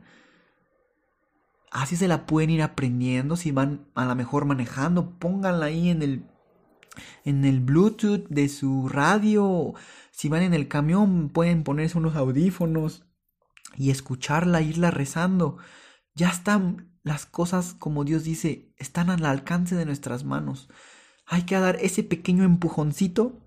Así 1.69 1.97
se 1.97 2.07
la 2.07 2.27
pueden 2.27 2.51
ir 2.51 2.61
aprendiendo 2.61 3.35
si 3.35 3.51
van 3.51 3.85
a 3.93 4.05
lo 4.05 4.15
mejor 4.15 4.45
manejando, 4.45 5.09
pónganla 5.19 5.65
ahí 5.65 5.89
en 5.89 6.01
el 6.01 6.23
en 7.25 7.43
el 7.43 7.59
Bluetooth 7.59 8.25
de 8.29 8.47
su 8.47 8.87
radio, 8.87 9.73
si 10.11 10.29
van 10.29 10.43
en 10.43 10.53
el 10.53 10.69
camión 10.69 11.27
pueden 11.27 11.65
ponerse 11.65 11.97
unos 11.97 12.15
audífonos 12.15 13.03
y 13.77 13.91
escucharla, 13.91 14.61
irla 14.61 14.91
rezando. 14.91 15.57
Ya 16.15 16.29
están 16.29 16.93
las 17.03 17.25
cosas, 17.25 17.75
como 17.77 18.03
Dios 18.03 18.23
dice, 18.23 18.73
están 18.77 19.09
al 19.09 19.25
alcance 19.25 19.75
de 19.75 19.85
nuestras 19.85 20.23
manos. 20.23 20.69
Hay 21.25 21.43
que 21.43 21.59
dar 21.59 21.77
ese 21.81 22.03
pequeño 22.03 22.43
empujoncito 22.43 23.39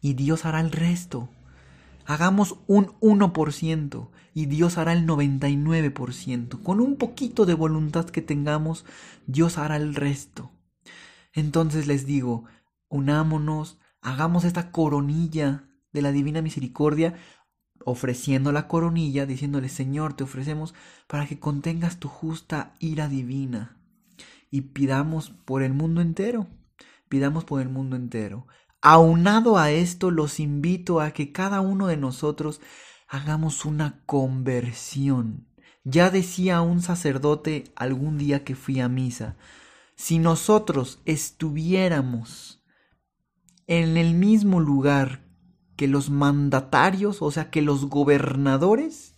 y 0.00 0.14
Dios 0.14 0.44
hará 0.44 0.60
el 0.60 0.70
resto. 0.70 1.28
Hagamos 2.06 2.56
un 2.66 2.88
1% 3.00 4.10
y 4.34 4.46
Dios 4.46 4.76
hará 4.76 4.92
el 4.92 5.06
99%. 5.06 6.62
Con 6.62 6.80
un 6.80 6.96
poquito 6.96 7.46
de 7.46 7.54
voluntad 7.54 8.06
que 8.06 8.20
tengamos, 8.20 8.84
Dios 9.26 9.56
hará 9.56 9.76
el 9.76 9.94
resto. 9.94 10.50
Entonces 11.32 11.86
les 11.86 12.04
digo, 12.04 12.44
unámonos, 12.88 13.78
hagamos 14.02 14.44
esta 14.44 14.70
coronilla 14.70 15.68
de 15.92 16.02
la 16.02 16.12
Divina 16.12 16.42
Misericordia, 16.42 17.14
ofreciendo 17.84 18.52
la 18.52 18.68
coronilla, 18.68 19.26
diciéndole, 19.26 19.68
Señor, 19.68 20.14
te 20.14 20.24
ofrecemos 20.24 20.74
para 21.06 21.26
que 21.26 21.38
contengas 21.38 21.98
tu 21.98 22.08
justa 22.08 22.74
ira 22.78 23.08
divina. 23.08 23.76
Y 24.50 24.62
pidamos 24.62 25.30
por 25.30 25.62
el 25.62 25.74
mundo 25.74 26.00
entero, 26.00 26.46
pidamos 27.08 27.44
por 27.44 27.60
el 27.60 27.68
mundo 27.68 27.96
entero. 27.96 28.46
Aunado 28.80 29.58
a 29.58 29.70
esto, 29.70 30.10
los 30.10 30.40
invito 30.40 31.00
a 31.00 31.12
que 31.12 31.32
cada 31.32 31.60
uno 31.60 31.86
de 31.86 31.96
nosotros 31.96 32.60
hagamos 33.08 33.64
una 33.64 34.02
conversión. 34.06 35.48
Ya 35.84 36.10
decía 36.10 36.60
un 36.62 36.82
sacerdote 36.82 37.64
algún 37.76 38.18
día 38.18 38.44
que 38.44 38.54
fui 38.54 38.80
a 38.80 38.88
misa, 38.88 39.36
si 39.96 40.18
nosotros 40.18 41.00
estuviéramos 41.04 42.62
en 43.66 43.96
el 43.96 44.14
mismo 44.14 44.60
lugar 44.60 45.23
que 45.76 45.88
los 45.88 46.10
mandatarios, 46.10 47.22
o 47.22 47.30
sea, 47.30 47.50
que 47.50 47.62
los 47.62 47.86
gobernadores, 47.86 49.14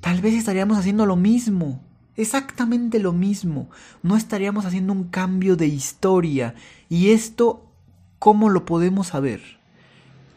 tal 0.00 0.20
vez 0.20 0.34
estaríamos 0.34 0.78
haciendo 0.78 1.06
lo 1.06 1.16
mismo, 1.16 1.82
exactamente 2.16 2.98
lo 2.98 3.12
mismo, 3.12 3.70
no 4.02 4.16
estaríamos 4.16 4.64
haciendo 4.64 4.92
un 4.92 5.04
cambio 5.04 5.56
de 5.56 5.66
historia. 5.66 6.54
Y 6.88 7.10
esto, 7.10 7.70
¿cómo 8.18 8.48
lo 8.48 8.64
podemos 8.64 9.08
saber? 9.08 9.40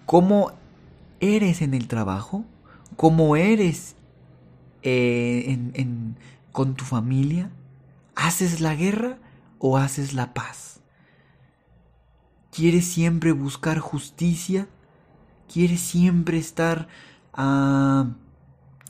¿Cómo 0.06 0.52
eres 1.20 1.62
en 1.62 1.74
el 1.74 1.88
trabajo? 1.88 2.46
¿Cómo 2.96 3.36
eres 3.36 3.96
eh, 4.84 5.58
con 6.52 6.76
tu 6.76 6.86
familia? 6.86 7.52
¿Haces 8.16 8.62
la 8.62 8.76
guerra 8.76 9.18
o 9.58 9.78
haces 9.78 10.14
la 10.14 10.34
paz? 10.34 10.82
¿Quieres 12.52 12.86
siempre 12.86 13.32
buscar 13.32 13.80
justicia? 13.80 14.68
¿Quieres 15.52 15.82
siempre 15.82 16.38
estar 16.38 16.88
ah, 17.34 18.16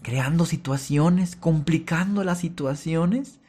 creando 0.02 0.46
situaciones, 0.46 1.36
complicando 1.36 2.24
las 2.24 2.40
situaciones? 2.40 3.40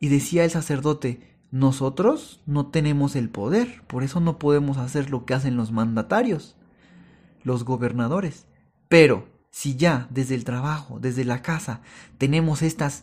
Y 0.00 0.08
decía 0.08 0.44
el 0.44 0.50
sacerdote, 0.50 1.38
nosotros 1.50 2.40
no 2.46 2.66
tenemos 2.66 3.16
el 3.16 3.30
poder, 3.30 3.82
por 3.86 4.02
eso 4.02 4.20
no 4.20 4.38
podemos 4.38 4.76
hacer 4.76 5.10
lo 5.10 5.24
que 5.24 5.34
hacen 5.34 5.56
los 5.56 5.72
mandatarios, 5.72 6.56
los 7.42 7.64
gobernadores. 7.64 8.46
Pero 8.88 9.28
si 9.50 9.76
ya 9.76 10.06
desde 10.10 10.34
el 10.34 10.44
trabajo, 10.44 11.00
desde 11.00 11.24
la 11.24 11.42
casa, 11.42 11.80
tenemos 12.18 12.62
estas 12.62 13.02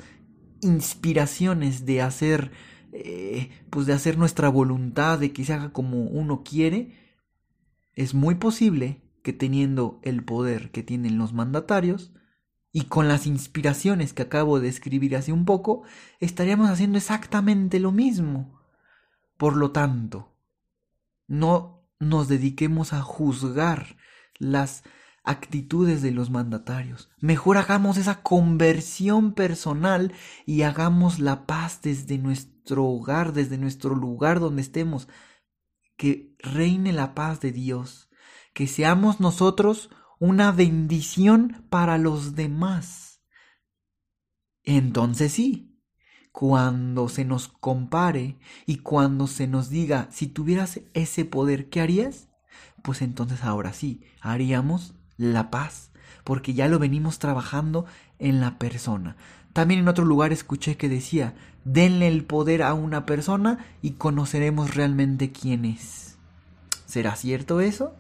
inspiraciones 0.61 1.85
de 1.85 2.01
hacer, 2.01 2.51
eh, 2.93 3.49
pues 3.69 3.87
de 3.87 3.93
hacer 3.93 4.17
nuestra 4.17 4.49
voluntad, 4.49 5.19
de 5.19 5.33
que 5.33 5.43
se 5.43 5.53
haga 5.53 5.73
como 5.73 6.03
uno 6.03 6.43
quiere, 6.43 7.04
es 7.95 8.13
muy 8.13 8.35
posible 8.35 9.01
que 9.23 9.33
teniendo 9.33 9.99
el 10.03 10.23
poder 10.23 10.71
que 10.71 10.83
tienen 10.83 11.17
los 11.17 11.33
mandatarios, 11.33 12.13
y 12.75 12.87
con 12.87 13.07
las 13.07 13.25
inspiraciones 13.25 14.11
que 14.11 14.23
acabo 14.23 14.59
de 14.59 14.67
escribir 14.67 15.15
hace 15.15 15.31
un 15.31 15.45
poco, 15.45 15.83
estaríamos 16.19 16.69
haciendo 16.69 16.97
exactamente 16.97 17.79
lo 17.79 17.93
mismo. 17.93 18.59
Por 19.37 19.55
lo 19.55 19.71
tanto, 19.71 20.35
no 21.25 21.87
nos 22.01 22.27
dediquemos 22.27 22.91
a 22.91 23.01
juzgar 23.01 23.95
las 24.39 24.83
actitudes 25.23 26.01
de 26.01 26.11
los 26.11 26.29
mandatarios. 26.29 27.09
Mejor 27.21 27.57
hagamos 27.57 27.95
esa 27.95 28.21
conversión 28.21 29.31
personal 29.31 30.11
y 30.45 30.63
hagamos 30.63 31.19
la 31.19 31.45
paz 31.45 31.79
desde 31.81 32.17
nuestro 32.17 32.83
hogar, 32.83 33.31
desde 33.31 33.57
nuestro 33.57 33.95
lugar 33.95 34.41
donde 34.41 34.61
estemos. 34.61 35.07
Que 35.97 36.35
reine 36.39 36.93
la 36.93 37.15
paz 37.15 37.39
de 37.39 37.51
Dios. 37.51 38.09
Que 38.53 38.67
seamos 38.67 39.19
nosotros 39.19 39.89
una 40.19 40.51
bendición 40.51 41.65
para 41.69 41.97
los 41.97 42.35
demás. 42.35 43.21
Entonces 44.63 45.33
sí, 45.33 45.75
cuando 46.31 47.07
se 47.07 47.23
nos 47.23 47.47
compare 47.47 48.37
y 48.65 48.77
cuando 48.77 49.27
se 49.27 49.47
nos 49.47 49.69
diga, 49.69 50.07
si 50.11 50.27
tuvieras 50.27 50.81
ese 50.93 51.23
poder, 51.23 51.69
¿qué 51.69 51.81
harías? 51.81 52.29
Pues 52.81 53.01
entonces 53.01 53.43
ahora 53.43 53.73
sí, 53.73 54.03
haríamos 54.21 54.95
la 55.17 55.49
paz, 55.49 55.91
porque 56.23 56.53
ya 56.53 56.67
lo 56.67 56.79
venimos 56.79 57.19
trabajando 57.19 57.85
en 58.19 58.41
la 58.41 58.57
persona. 58.57 59.15
También 59.55 59.79
en 59.79 59.87
otro 59.87 60.03
lugar 60.03 60.33
escuché 60.33 60.75
que 60.75 60.89
decía, 60.89 61.33
denle 61.63 62.09
el 62.09 62.25
poder 62.25 62.61
a 62.61 62.73
una 62.73 63.05
persona 63.05 63.65
y 63.81 63.91
conoceremos 63.91 64.75
realmente 64.75 65.31
quién 65.31 65.63
es. 65.63 66.17
¿Será 66.85 67.15
cierto 67.15 67.61
eso? 67.61 67.93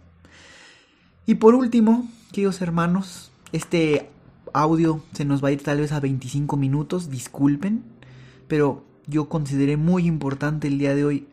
Y 1.25 1.35
por 1.35 1.55
último, 1.55 2.09
queridos 2.33 2.61
hermanos, 2.61 3.31
este 3.53 4.09
audio 4.51 5.01
se 5.13 5.23
nos 5.23 5.41
va 5.41 5.47
a 5.47 5.51
ir 5.53 5.63
tal 5.63 5.79
vez 5.79 5.93
a 5.93 6.01
25 6.01 6.57
minutos, 6.57 7.09
disculpen, 7.09 7.85
pero 8.49 8.83
yo 9.07 9.29
consideré 9.29 9.77
muy 9.77 10.07
importante 10.07 10.67
el 10.67 10.77
día 10.77 10.93
de 10.93 11.05
hoy 11.05 11.27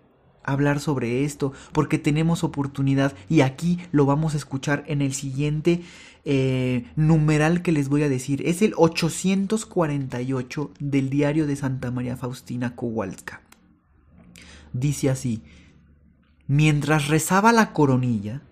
hablar 0.45 0.81
sobre 0.81 1.25
esto 1.25 1.53
porque 1.73 1.99
tenemos 1.99 2.45
oportunidad 2.45 3.15
y 3.29 3.41
aquí 3.41 3.79
lo 3.93 4.07
vamos 4.07 4.35
a 4.35 4.37
escuchar 4.37 4.85
en 4.87 5.03
el 5.03 5.15
siguiente 5.15 5.83
eh, 6.25 6.85
numeral 6.95 7.63
que 7.63 7.73
les 7.73 7.89
voy 7.89 8.03
a 8.03 8.09
decir. 8.09 8.47
Es 8.47 8.63
el 8.63 8.75
848 8.77 10.71
del 10.79 11.11
diario 11.11 11.47
de 11.47 11.57
Santa 11.57 11.91
María 11.91 12.17
Faustina 12.17 12.77
Kowalska. 12.77 13.41
Dice 14.73 15.11
así, 15.11 15.43
mientras 16.47 17.09
rezaba 17.09 17.53
la 17.53 17.73
coronilla, 17.73 18.43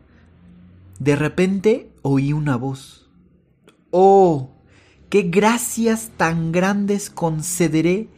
de 0.99 1.17
repente 1.17 1.93
oí 2.03 2.33
una 2.33 2.57
voz. 2.57 3.09
Oh, 3.91 4.51
qué 5.09 5.23
gracias 5.23 6.11
tan 6.17 6.53
grandes 6.53 7.11
concederé 7.11 8.09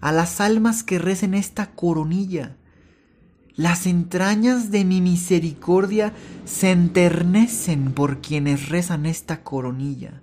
a 0.00 0.12
las 0.12 0.40
almas 0.40 0.82
que 0.82 0.98
recen 0.98 1.34
esta 1.34 1.70
coronilla 1.70 2.56
las 3.58 3.88
entrañas 3.88 4.70
de 4.70 4.84
mi 4.84 5.00
misericordia 5.00 6.12
se 6.44 6.70
enternecen 6.70 7.92
por 7.92 8.20
quienes 8.20 8.68
rezan 8.68 9.04
esta 9.04 9.42
coronilla. 9.42 10.22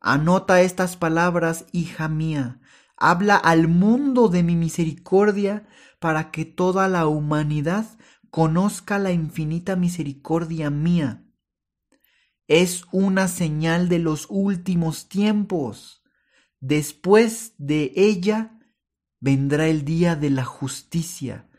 Anota 0.00 0.62
estas 0.62 0.96
palabras, 0.96 1.66
hija 1.72 2.08
mía, 2.08 2.58
habla 2.96 3.36
al 3.36 3.68
mundo 3.68 4.28
de 4.28 4.42
mi 4.42 4.56
misericordia 4.56 5.68
para 5.98 6.30
que 6.30 6.46
toda 6.46 6.88
la 6.88 7.06
humanidad 7.06 7.84
conozca 8.30 8.98
la 8.98 9.12
infinita 9.12 9.76
misericordia 9.76 10.70
mía. 10.70 11.26
Es 12.48 12.84
una 12.92 13.28
señal 13.28 13.90
de 13.90 13.98
los 13.98 14.26
últimos 14.30 15.10
tiempos. 15.10 16.02
Después 16.60 17.52
de 17.58 17.92
ella 17.94 18.58
vendrá 19.20 19.68
el 19.68 19.84
día 19.84 20.16
de 20.16 20.30
la 20.30 20.46
justicia 20.46 21.50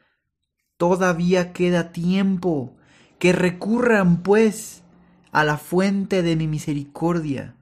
Todavía 0.84 1.54
queda 1.54 1.93
tiempo. 1.93 2.76
Que 3.17 3.32
recurran, 3.32 4.22
pues, 4.22 4.84
a 5.32 5.46
la 5.46 5.58
fuente 5.58 6.24
de 6.24 6.36
mi 6.36 6.46
misericordia. 6.46 7.56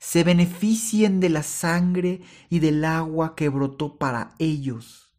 Se 0.00 0.24
beneficien 0.24 1.20
de 1.20 1.28
la 1.28 1.44
sangre 1.44 2.20
y 2.50 2.58
del 2.58 2.84
agua 2.84 3.36
que 3.36 3.48
brotó 3.48 3.96
para 3.96 4.34
ellos. 4.40 5.14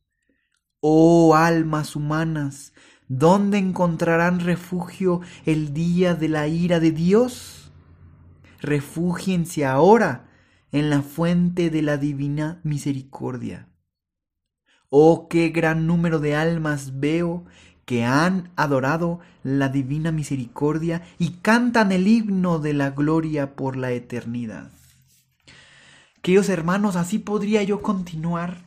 Oh 0.81 1.33
almas 1.33 1.95
humanas, 1.95 2.73
¿dónde 3.07 3.57
encontrarán 3.57 4.41
refugio 4.41 5.21
el 5.45 5.73
día 5.73 6.15
de 6.15 6.27
la 6.27 6.49
ira 6.49 6.81
de 6.81 6.91
Dios? 6.91 7.71
Refúgiense 8.59 9.63
ahora 9.63 10.29
en 10.73 10.89
la 10.89 11.01
fuente 11.01 11.69
de 11.69 11.83
la 11.83 11.95
divina 11.95 12.59
misericordia. 12.65 13.72
Oh, 14.95 15.27
qué 15.27 15.49
gran 15.49 15.88
número 15.88 16.19
de 16.19 16.36
almas 16.36 16.99
veo 16.99 17.45
que 17.84 18.06
han 18.06 18.51
adorado 18.56 19.21
la 19.41 19.69
divina 19.69 20.12
misericordia 20.12 21.01
y 21.17 21.32
cantan 21.41 21.91
el 21.91 22.08
himno 22.08 22.60
de 22.60 22.73
la 22.73 22.91
gloria 22.91 23.56
por 23.56 23.75
la 23.75 23.89
eternidad. 23.89 24.69
Queridos 26.21 26.47
hermanos, 26.47 26.95
así 26.95 27.17
podría 27.17 27.63
yo 27.63 27.82
continuar 27.82 28.65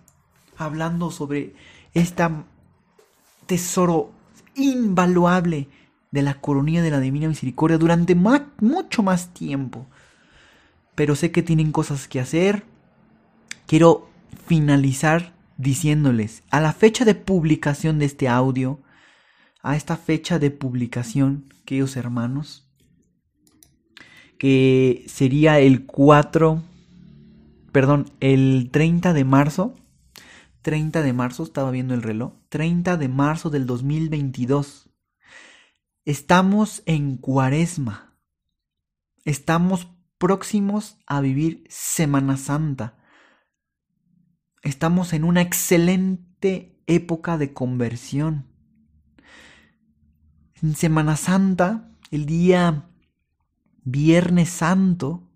hablando 0.56 1.12
sobre 1.12 1.54
este 1.94 2.24
tesoro 3.46 4.10
invaluable 4.56 5.68
de 6.10 6.22
la 6.22 6.40
coronilla 6.40 6.82
de 6.82 6.90
la 6.90 6.98
divina 6.98 7.28
misericordia 7.28 7.78
durante 7.78 8.16
mucho 8.16 9.04
más 9.04 9.32
tiempo. 9.32 9.86
Pero 10.96 11.14
sé 11.14 11.30
que 11.30 11.44
tienen 11.44 11.70
cosas 11.70 12.08
que 12.08 12.18
hacer. 12.18 12.64
Quiero 13.68 14.08
finalizar 14.48 15.35
diciéndoles 15.56 16.42
a 16.50 16.60
la 16.60 16.72
fecha 16.72 17.04
de 17.04 17.14
publicación 17.14 17.98
de 17.98 18.04
este 18.06 18.28
audio, 18.28 18.82
a 19.62 19.76
esta 19.76 19.96
fecha 19.96 20.38
de 20.38 20.50
publicación, 20.50 21.52
queridos 21.64 21.96
hermanos, 21.96 22.68
que 24.38 25.04
sería 25.08 25.58
el 25.58 25.86
4, 25.86 26.62
perdón, 27.72 28.10
el 28.20 28.70
30 28.70 29.12
de 29.12 29.24
marzo, 29.24 29.74
30 30.62 31.02
de 31.02 31.12
marzo, 31.12 31.44
estaba 31.44 31.70
viendo 31.70 31.94
el 31.94 32.02
reloj, 32.02 32.34
30 32.48 32.96
de 32.96 33.08
marzo 33.08 33.50
del 33.50 33.66
2022. 33.66 34.90
Estamos 36.04 36.82
en 36.86 37.16
cuaresma. 37.16 38.16
Estamos 39.24 39.88
próximos 40.18 40.98
a 41.06 41.20
vivir 41.20 41.64
Semana 41.68 42.36
Santa. 42.36 42.95
Estamos 44.62 45.12
en 45.12 45.24
una 45.24 45.42
excelente 45.42 46.80
época 46.86 47.38
de 47.38 47.52
conversión. 47.52 48.46
En 50.62 50.74
Semana 50.74 51.16
Santa, 51.16 51.90
el 52.10 52.26
día 52.26 52.88
Viernes 53.84 54.48
Santo, 54.48 55.30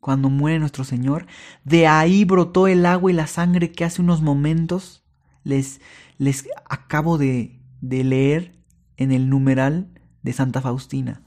cuando 0.00 0.30
muere 0.30 0.58
nuestro 0.58 0.84
Señor, 0.84 1.26
de 1.64 1.86
ahí 1.86 2.24
brotó 2.24 2.66
el 2.66 2.86
agua 2.86 3.10
y 3.10 3.14
la 3.14 3.26
sangre 3.26 3.72
que 3.72 3.84
hace 3.84 4.00
unos 4.00 4.22
momentos 4.22 5.04
les, 5.44 5.80
les 6.16 6.48
acabo 6.68 7.18
de, 7.18 7.60
de 7.80 8.04
leer 8.04 8.64
en 8.96 9.12
el 9.12 9.28
numeral 9.28 10.00
de 10.22 10.32
Santa 10.32 10.60
Faustina. 10.60 11.22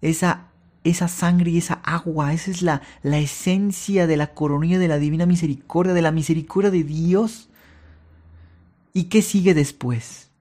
Esa, 0.00 0.51
esa 0.84 1.08
sangre 1.08 1.50
y 1.50 1.58
esa 1.58 1.74
agua, 1.84 2.32
esa 2.32 2.50
es 2.50 2.62
la, 2.62 2.82
la 3.02 3.18
esencia 3.18 4.06
de 4.06 4.16
la 4.16 4.34
coronilla 4.34 4.78
de 4.78 4.88
la 4.88 4.98
divina 4.98 5.26
misericordia, 5.26 5.94
de 5.94 6.02
la 6.02 6.12
misericordia 6.12 6.70
de 6.70 6.84
Dios. 6.84 7.48
¿Y 8.92 9.04
qué 9.04 9.22
sigue 9.22 9.54
después? 9.54 10.32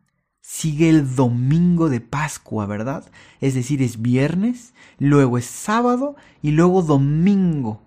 sigue 0.51 0.89
el 0.89 1.15
domingo 1.15 1.87
de 1.87 2.01
Pascua, 2.01 2.65
¿verdad? 2.65 3.09
Es 3.39 3.53
decir, 3.53 3.81
es 3.81 4.01
viernes, 4.01 4.73
luego 4.99 5.37
es 5.37 5.45
sábado 5.45 6.17
y 6.41 6.51
luego 6.51 6.81
domingo. 6.81 7.81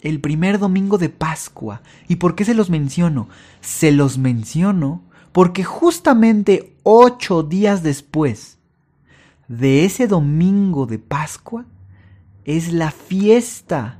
El 0.00 0.20
primer 0.20 0.60
domingo 0.60 0.96
de 0.96 1.08
Pascua. 1.08 1.82
¿Y 2.06 2.16
por 2.16 2.36
qué 2.36 2.44
se 2.44 2.54
los 2.54 2.70
menciono? 2.70 3.28
Se 3.60 3.90
los 3.90 4.16
menciono 4.16 5.02
porque 5.32 5.64
justamente 5.64 6.76
ocho 6.84 7.42
días 7.42 7.82
después 7.82 8.58
de 9.48 9.84
ese 9.84 10.06
domingo 10.06 10.86
de 10.86 11.00
Pascua 11.00 11.66
es 12.48 12.72
la 12.72 12.90
fiesta 12.90 13.98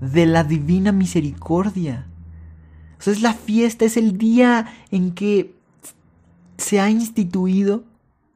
de 0.00 0.26
la 0.26 0.44
Divina 0.44 0.92
Misericordia. 0.92 2.06
Es 3.04 3.20
la 3.20 3.34
fiesta, 3.34 3.84
es 3.84 3.96
el 3.96 4.16
día 4.16 4.72
en 4.92 5.10
que 5.10 5.56
se 6.56 6.78
ha 6.78 6.88
instituido 6.88 7.82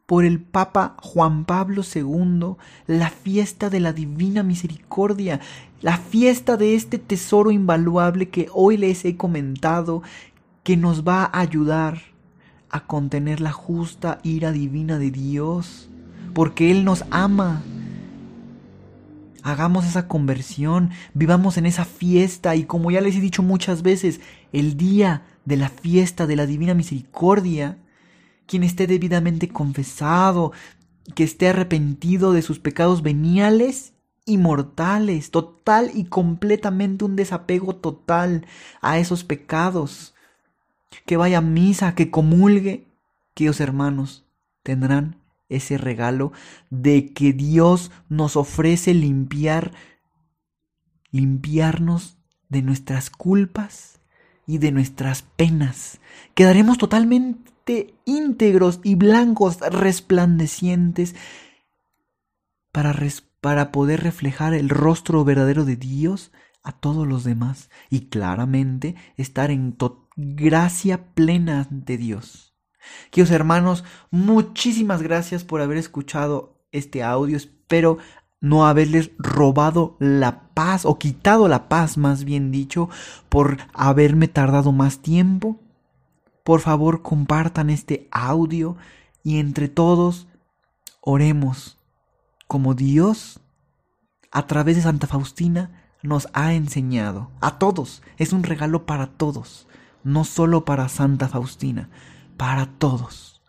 por 0.06 0.24
el 0.24 0.40
Papa 0.40 0.96
Juan 1.00 1.44
Pablo 1.44 1.82
II 1.82 2.56
la 2.88 3.10
fiesta 3.10 3.70
de 3.70 3.78
la 3.78 3.92
Divina 3.92 4.42
Misericordia, 4.42 5.38
la 5.82 5.98
fiesta 5.98 6.56
de 6.56 6.74
este 6.74 6.98
tesoro 6.98 7.52
invaluable 7.52 8.30
que 8.30 8.48
hoy 8.52 8.76
les 8.76 9.04
he 9.04 9.16
comentado, 9.16 10.02
que 10.64 10.76
nos 10.76 11.06
va 11.06 11.22
a 11.22 11.38
ayudar 11.38 12.00
a 12.70 12.88
contener 12.88 13.40
la 13.40 13.52
justa 13.52 14.18
ira 14.24 14.50
divina 14.50 14.98
de 14.98 15.12
Dios, 15.12 15.88
porque 16.34 16.72
Él 16.72 16.84
nos 16.84 17.04
ama. 17.12 17.62
Hagamos 19.42 19.86
esa 19.86 20.08
conversión, 20.08 20.90
vivamos 21.14 21.56
en 21.56 21.66
esa 21.66 21.84
fiesta. 21.84 22.56
Y 22.56 22.64
como 22.64 22.90
ya 22.90 23.00
les 23.00 23.16
he 23.16 23.20
dicho 23.20 23.42
muchas 23.42 23.82
veces, 23.82 24.20
el 24.52 24.76
día 24.76 25.22
de 25.44 25.56
la 25.56 25.68
fiesta 25.68 26.26
de 26.26 26.36
la 26.36 26.46
Divina 26.46 26.74
Misericordia 26.74 27.78
quien 28.48 28.64
esté 28.64 28.88
debidamente 28.88 29.48
confesado, 29.48 30.52
que 31.14 31.22
esté 31.22 31.48
arrepentido 31.48 32.32
de 32.32 32.42
sus 32.42 32.58
pecados 32.58 33.02
veniales 33.02 33.92
y 34.24 34.38
mortales, 34.38 35.30
total 35.30 35.90
y 35.94 36.06
completamente 36.06 37.04
un 37.04 37.14
desapego 37.14 37.76
total 37.76 38.46
a 38.80 38.98
esos 38.98 39.22
pecados, 39.22 40.14
que 41.06 41.16
vaya 41.16 41.38
a 41.38 41.42
misa, 41.42 41.94
que 41.94 42.10
comulgue, 42.10 42.88
queridos 43.34 43.60
hermanos, 43.60 44.24
tendrán 44.62 45.20
ese 45.48 45.78
regalo 45.78 46.32
de 46.70 47.12
que 47.12 47.32
Dios 47.32 47.90
nos 48.08 48.36
ofrece 48.36 48.94
limpiar, 48.94 49.72
limpiarnos 51.10 52.18
de 52.48 52.62
nuestras 52.62 53.10
culpas 53.10 54.00
y 54.46 54.58
de 54.58 54.72
nuestras 54.72 55.22
penas. 55.22 56.00
Quedaremos 56.34 56.78
totalmente 56.78 57.94
íntegros 58.04 58.80
y 58.82 58.94
blancos 58.94 59.60
resplandecientes 59.60 61.14
para, 62.72 62.98
para 63.40 63.72
poder 63.72 64.02
reflejar 64.02 64.54
el 64.54 64.68
rostro 64.68 65.24
verdadero 65.24 65.64
de 65.64 65.76
Dios 65.76 66.32
a 66.62 66.72
todos 66.72 67.06
los 67.06 67.24
demás 67.24 67.70
y 67.90 68.08
claramente 68.08 68.94
estar 69.16 69.50
en 69.50 69.76
gracia 70.16 71.14
plena 71.14 71.66
de 71.70 71.96
Dios. 71.96 72.47
Queridos 73.10 73.32
hermanos, 73.32 73.84
muchísimas 74.10 75.02
gracias 75.02 75.44
por 75.44 75.60
haber 75.60 75.78
escuchado 75.78 76.58
este 76.72 77.02
audio. 77.02 77.36
Espero 77.36 77.98
no 78.40 78.66
haberles 78.66 79.10
robado 79.18 79.96
la 79.98 80.48
paz 80.54 80.84
o 80.84 80.98
quitado 80.98 81.48
la 81.48 81.68
paz, 81.68 81.98
más 81.98 82.24
bien 82.24 82.50
dicho, 82.50 82.88
por 83.28 83.58
haberme 83.72 84.28
tardado 84.28 84.72
más 84.72 84.98
tiempo 84.98 85.60
por 86.48 86.62
favor 86.62 87.02
compartan 87.02 87.68
este 87.68 88.08
audio 88.10 88.78
y 89.22 89.38
entre 89.38 89.68
todos 89.68 90.28
oremos 91.02 91.76
como 92.46 92.72
Dios 92.72 93.40
a 94.30 94.46
través 94.46 94.76
de 94.76 94.80
Santa 94.80 95.06
Faustina 95.06 95.84
nos 96.02 96.26
ha 96.32 96.54
enseñado. 96.54 97.30
A 97.42 97.58
todos. 97.58 98.02
Es 98.16 98.32
un 98.32 98.44
regalo 98.44 98.86
para 98.86 99.08
todos. 99.08 99.66
No 100.04 100.24
solo 100.24 100.64
para 100.64 100.88
Santa 100.88 101.28
Faustina, 101.28 101.90
para 102.38 102.66
todos. 102.78 103.42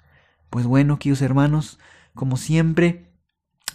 Pues 0.50 0.66
bueno, 0.66 1.00
queridos 1.00 1.22
hermanos, 1.22 1.80
como 2.14 2.36
siempre, 2.36 3.06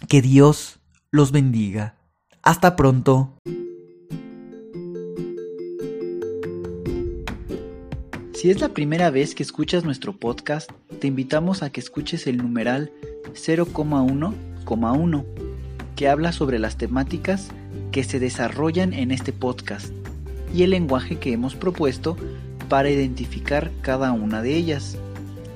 que 0.07 0.21
Dios 0.21 0.79
los 1.09 1.31
bendiga. 1.31 1.95
Hasta 2.43 2.75
pronto. 2.75 3.33
Si 8.33 8.51
es 8.51 8.59
la 8.59 8.69
primera 8.69 9.09
vez 9.09 9.33
que 9.33 9.41
escuchas 9.41 9.83
nuestro 9.83 10.19
podcast, 10.19 10.69
te 10.99 11.07
invitamos 11.07 11.63
a 11.63 11.71
que 11.71 11.79
escuches 11.79 12.27
el 12.27 12.37
numeral 12.37 12.91
0,1,1, 13.33 15.25
que 15.95 16.07
habla 16.09 16.31
sobre 16.31 16.59
las 16.59 16.77
temáticas 16.77 17.47
que 17.91 18.03
se 18.03 18.19
desarrollan 18.19 18.93
en 18.93 19.09
este 19.09 19.33
podcast 19.33 19.91
y 20.53 20.63
el 20.63 20.71
lenguaje 20.71 21.17
que 21.17 21.33
hemos 21.33 21.55
propuesto 21.55 22.17
para 22.69 22.89
identificar 22.89 23.71
cada 23.81 24.11
una 24.11 24.41
de 24.41 24.55
ellas, 24.55 24.97